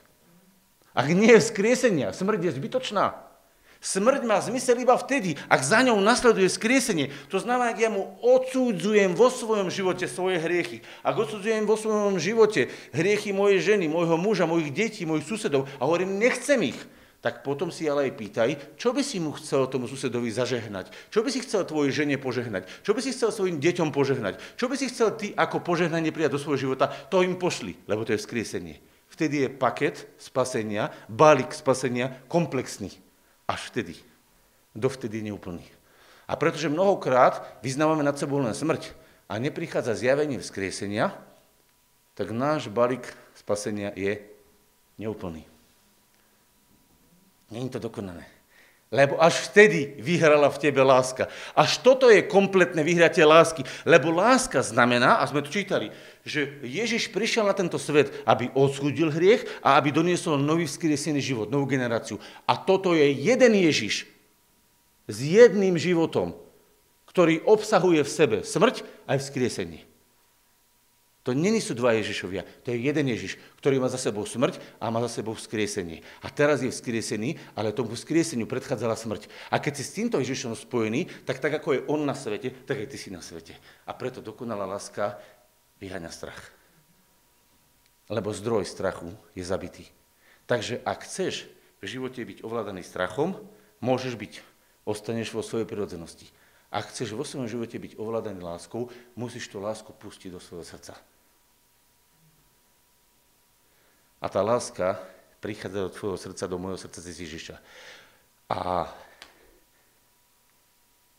[0.93, 3.17] Ak nie je vzkriesenia, smrť je zbytočná.
[3.77, 7.13] Smrť má zmysel iba vtedy, ak za ňou nasleduje skriesenie.
[7.29, 10.81] To znamená, ak ja mu odsúdzujem vo svojom živote svoje hriechy.
[11.05, 15.85] Ak odsúdzujem vo svojom živote hriechy mojej ženy, môjho muža, mojich detí, mojich susedov a
[15.85, 16.79] hovorím, nechcem ich,
[17.17, 21.25] tak potom si ale aj pýtaj, čo by si mu chcel tomu susedovi zažehnať, čo
[21.25, 24.75] by si chcel tvojej žene požehnať, čo by si chcel svojim deťom požehnať, čo by
[24.77, 28.21] si chcel ty ako požehnanie prijať do svojho života, to im pošli, lebo to je
[28.21, 28.77] vzkriesenie.
[29.09, 32.93] Vtedy je paket spasenia, balík spasenia komplexný.
[33.47, 33.95] Až vtedy.
[34.77, 35.63] Dovtedy neúplný.
[36.27, 38.91] A pretože mnohokrát vyznávame nad sebou len smrť
[39.31, 41.15] a neprichádza zjavenie vzkriesenia,
[42.13, 44.19] tak náš balík spasenia je
[44.99, 45.56] neúplný.
[47.51, 48.27] Není to dokonané.
[48.87, 51.27] Lebo až vtedy vyhrala v tebe láska.
[51.51, 53.67] Až toto je kompletné vyhratie lásky.
[53.83, 55.91] Lebo láska znamená, a sme to čítali,
[56.23, 61.51] že Ježiš prišiel na tento svet, aby odsúdil hriech a aby doniesol nový vzkriesený život,
[61.51, 62.15] novú generáciu.
[62.47, 64.07] A toto je jeden Ježiš
[65.07, 66.35] s jedným životom,
[67.11, 69.86] ktorý obsahuje v sebe smrť aj vzkriesenie.
[71.27, 74.87] To není sú dva Ježišovia, to je jeden Ježiš, ktorý má za sebou smrť a
[74.87, 75.99] má za sebou vzkriesenie.
[76.23, 79.27] A teraz je vzkriesený, ale tomu vzkrieseniu predchádzala smrť.
[79.51, 82.79] A keď si s týmto Ježišom spojený, tak tak ako je on na svete, tak
[82.79, 83.59] aj ty si na svete.
[83.83, 85.19] A preto dokonalá láska
[85.83, 86.39] vyháňa strach.
[88.07, 89.83] Lebo zdroj strachu je zabitý.
[90.47, 91.51] Takže ak chceš
[91.83, 93.35] v živote byť ovládaný strachom,
[93.83, 94.39] môžeš byť.
[94.87, 96.31] Ostaneš vo svojej prirodzenosti.
[96.71, 98.87] Ak chceš vo svojom živote byť ovládaný láskou,
[99.19, 100.95] musíš tú lásku pustiť do svojho srdca.
[104.17, 104.97] A tá láska
[105.37, 107.55] prichádza do tvojho srdca, do môjho srdca cez Ježiša.
[108.49, 108.89] A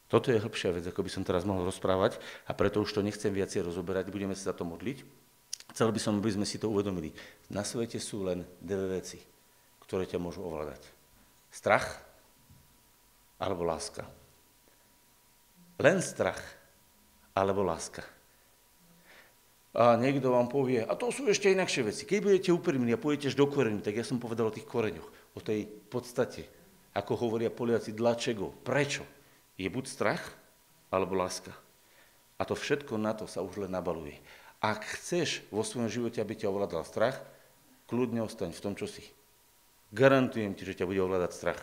[0.09, 2.17] toto je hĺbšia vec, ako by som teraz mohol rozprávať
[2.49, 5.05] a preto už to nechcem viacej rozoberať, budeme sa za to modliť.
[5.77, 7.13] Chcel by som, aby sme si to uvedomili.
[7.53, 9.21] Na svete sú len dve veci,
[9.85, 10.81] ktoré ťa môžu ovládať.
[11.53, 12.01] Strach
[13.37, 14.09] alebo láska.
[15.77, 16.41] Len strach
[17.37, 18.03] alebo láska.
[19.77, 22.09] A niekto vám povie, a to sú ešte inakšie veci.
[22.09, 25.41] Keď budete úprimní a pôjdete do koreňu, tak ja som povedal o tých koreňoch, o
[25.45, 26.49] tej podstate,
[26.97, 29.05] ako hovoria Poliaci, dlačego, prečo.
[29.61, 30.25] Je buď strach,
[30.89, 31.53] alebo láska.
[32.39, 34.17] A to všetko na to sa už len nabaluje.
[34.59, 37.21] Ak chceš vo svojom živote, aby ťa ovládal strach,
[37.87, 39.05] kľudne ostaň v tom, čo si.
[39.95, 41.61] Garantujem ti, že ťa bude ovládať strach,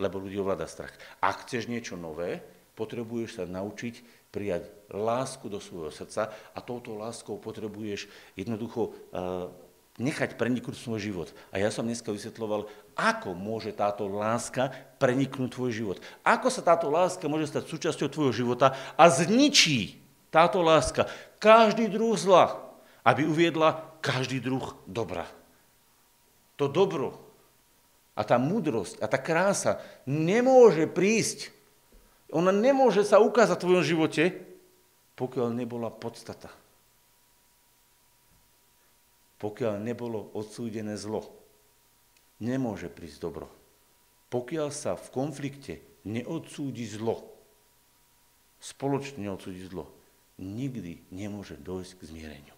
[0.00, 0.94] lebo ľudí ovláda strach.
[1.20, 2.40] Ak chceš niečo nové,
[2.78, 8.06] potrebuješ sa naučiť prijať lásku do svojho srdca a touto láskou potrebuješ
[8.38, 9.50] jednoducho uh,
[10.00, 11.28] nechať preniknúť svoj život.
[11.52, 15.98] A ja som dneska vysvetloval, ako môže táto láska preniknúť tvoj život.
[16.24, 20.00] Ako sa táto láska môže stať súčasťou tvojho života a zničí
[20.32, 21.10] táto láska
[21.42, 22.72] každý druh zla,
[23.04, 25.28] aby uviedla každý druh dobra.
[26.56, 27.20] To dobro
[28.16, 31.59] a tá múdrosť a tá krása nemôže prísť
[32.30, 34.22] ona nemôže sa ukázať v tvojom živote,
[35.18, 36.48] pokiaľ nebola podstata.
[39.40, 41.26] Pokiaľ nebolo odsúdené zlo.
[42.40, 43.46] Nemôže prísť dobro.
[44.32, 45.74] Pokiaľ sa v konflikte
[46.06, 47.28] neodsúdi zlo,
[48.60, 49.90] spoločne neodsúdi zlo,
[50.40, 52.56] nikdy nemôže dojsť k zmiereniu.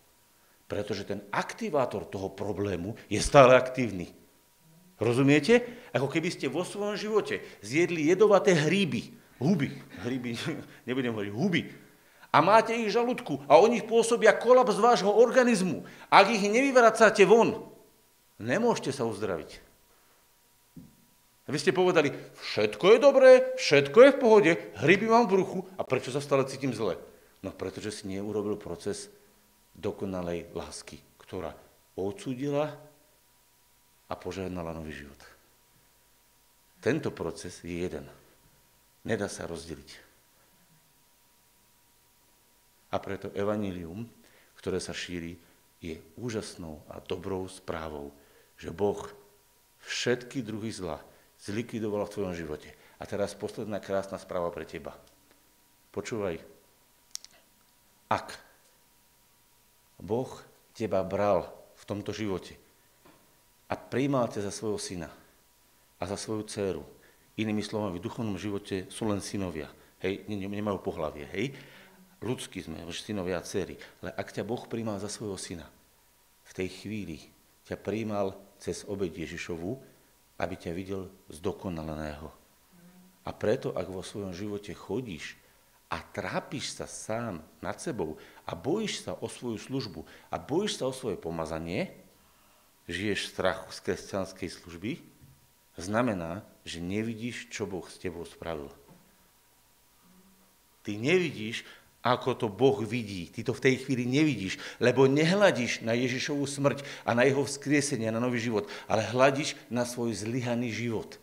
[0.71, 4.11] Pretože ten aktivátor toho problému je stále aktívny.
[5.03, 5.67] Rozumiete?
[5.91, 9.75] Ako keby ste vo svojom živote zjedli jedovaté hríby, huby,
[10.07, 10.39] hryby,
[10.89, 11.63] nebudem hovoriť, huby.
[12.33, 15.85] A máte ich žalúdku a oni pôsobia kolaps vášho organizmu.
[16.09, 17.69] Ak ich nevyvracáte von,
[18.41, 19.61] nemôžete sa uzdraviť.
[21.53, 23.31] Vy ste povedali, všetko je dobré,
[23.61, 26.97] všetko je v pohode, hryby mám v bruchu a prečo sa stále cítim zle?
[27.45, 29.13] No pretože si neurobil proces
[29.77, 31.53] dokonalej lásky, ktorá
[31.99, 32.73] odsúdila
[34.09, 35.21] a požehnala nový život.
[36.81, 38.07] Tento proces je jeden.
[39.03, 39.91] Nedá sa rozdeliť.
[42.93, 44.07] A preto evanílium,
[44.61, 45.35] ktoré sa šíri,
[45.83, 48.15] je úžasnou a dobrou správou,
[48.55, 49.03] že Boh
[49.83, 51.03] všetky druhy zla
[51.43, 52.71] zlikvidoval v tvojom živote.
[53.03, 54.95] A teraz posledná krásna správa pre teba.
[55.91, 56.39] Počúvaj.
[58.07, 58.39] Ak
[59.99, 60.31] Boh
[60.79, 62.55] teba bral v tomto živote
[63.67, 65.11] a príjmal ťa za svojho syna
[65.99, 66.85] a za svoju dceru,
[67.41, 69.73] Inými slovami, v duchovnom živote sú len synovia.
[70.05, 71.57] Hej, nemajú pohlavie, hej.
[72.21, 73.79] Ľudskí sme, synovia a dcery.
[74.05, 75.67] Ale ak ťa Boh príjmal za svojho syna,
[76.47, 77.19] v tej chvíli
[77.65, 79.81] ťa príjmal cez obeď Ježišovu,
[80.39, 82.29] aby ťa videl zdokonaleného.
[83.23, 85.39] A preto, ak vo svojom živote chodíš
[85.87, 90.91] a trápiš sa sám nad sebou a bojíš sa o svoju službu a bojíš sa
[90.91, 91.95] o svoje pomazanie,
[92.91, 94.91] žiješ strachu z kresťanskej služby,
[95.83, 98.71] znamená, že nevidíš, čo Boh s tebou spravil.
[100.87, 101.67] Ty nevidíš,
[102.03, 103.31] ako to Boh vidí.
[103.31, 108.11] Ty to v tej chvíli nevidíš, lebo nehľadíš na Ježišovú smrť a na jeho vzkriesenie,
[108.11, 111.23] na nový život, ale hľadíš na svoj zlyhaný život.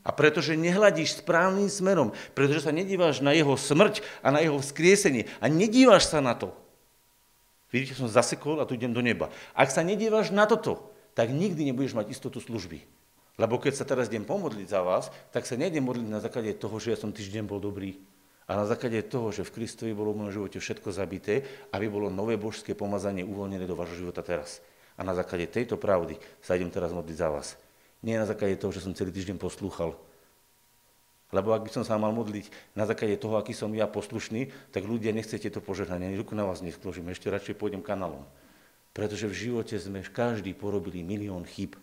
[0.00, 5.28] A pretože nehľadíš správnym smerom, pretože sa nedíváš na jeho smrť a na jeho vzkriesenie
[5.44, 6.56] a nedíváš sa na to.
[7.68, 9.28] Vidíte, som zasekol a tu idem do neba.
[9.52, 12.80] Ak sa nedíváš na toto, tak nikdy nebudeš mať istotu služby.
[13.40, 16.76] Lebo keď sa teraz idem pomodliť za vás, tak sa nejdem modliť na základe toho,
[16.76, 17.96] že ja som týždeň bol dobrý,
[18.50, 22.10] a na základe toho, že v Kristovi bolo v mojom živote všetko zabité, aby bolo
[22.10, 24.58] nové božské pomazanie uvoľnené do vášho života teraz.
[24.98, 27.54] A na základe tejto pravdy sa idem teraz modliť za vás.
[28.02, 29.94] Nie na základe toho, že som celý týždeň poslúchal.
[31.30, 34.82] Lebo ak by som sa mal modliť na základe toho, aký som ja poslušný, tak
[34.82, 38.26] ľudia nechcete to požehnanie, ani ruku na vás neskložím, ešte radšej pôjdem kanálom.
[38.90, 41.78] Pretože v živote sme každý porobili milión chyb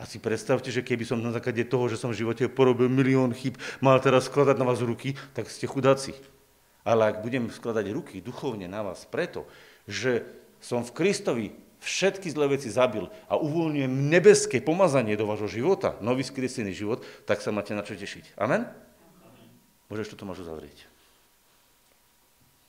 [0.00, 3.36] a si predstavte, že keby som na základe toho, že som v živote porobil milión
[3.36, 6.16] chyb, mal teraz skladať na vás ruky, tak ste chudáci.
[6.80, 9.44] Ale ak budem skladať ruky duchovne na vás preto,
[9.84, 10.24] že
[10.64, 11.46] som v Kristovi
[11.84, 17.44] všetky zlé veci zabil a uvoľňujem nebeské pomazanie do vášho života, nový skriesený život, tak
[17.44, 18.40] sa máte na čo tešiť.
[18.40, 18.68] Amen?
[19.92, 20.89] Môžeš to Tomáš uzavrieť.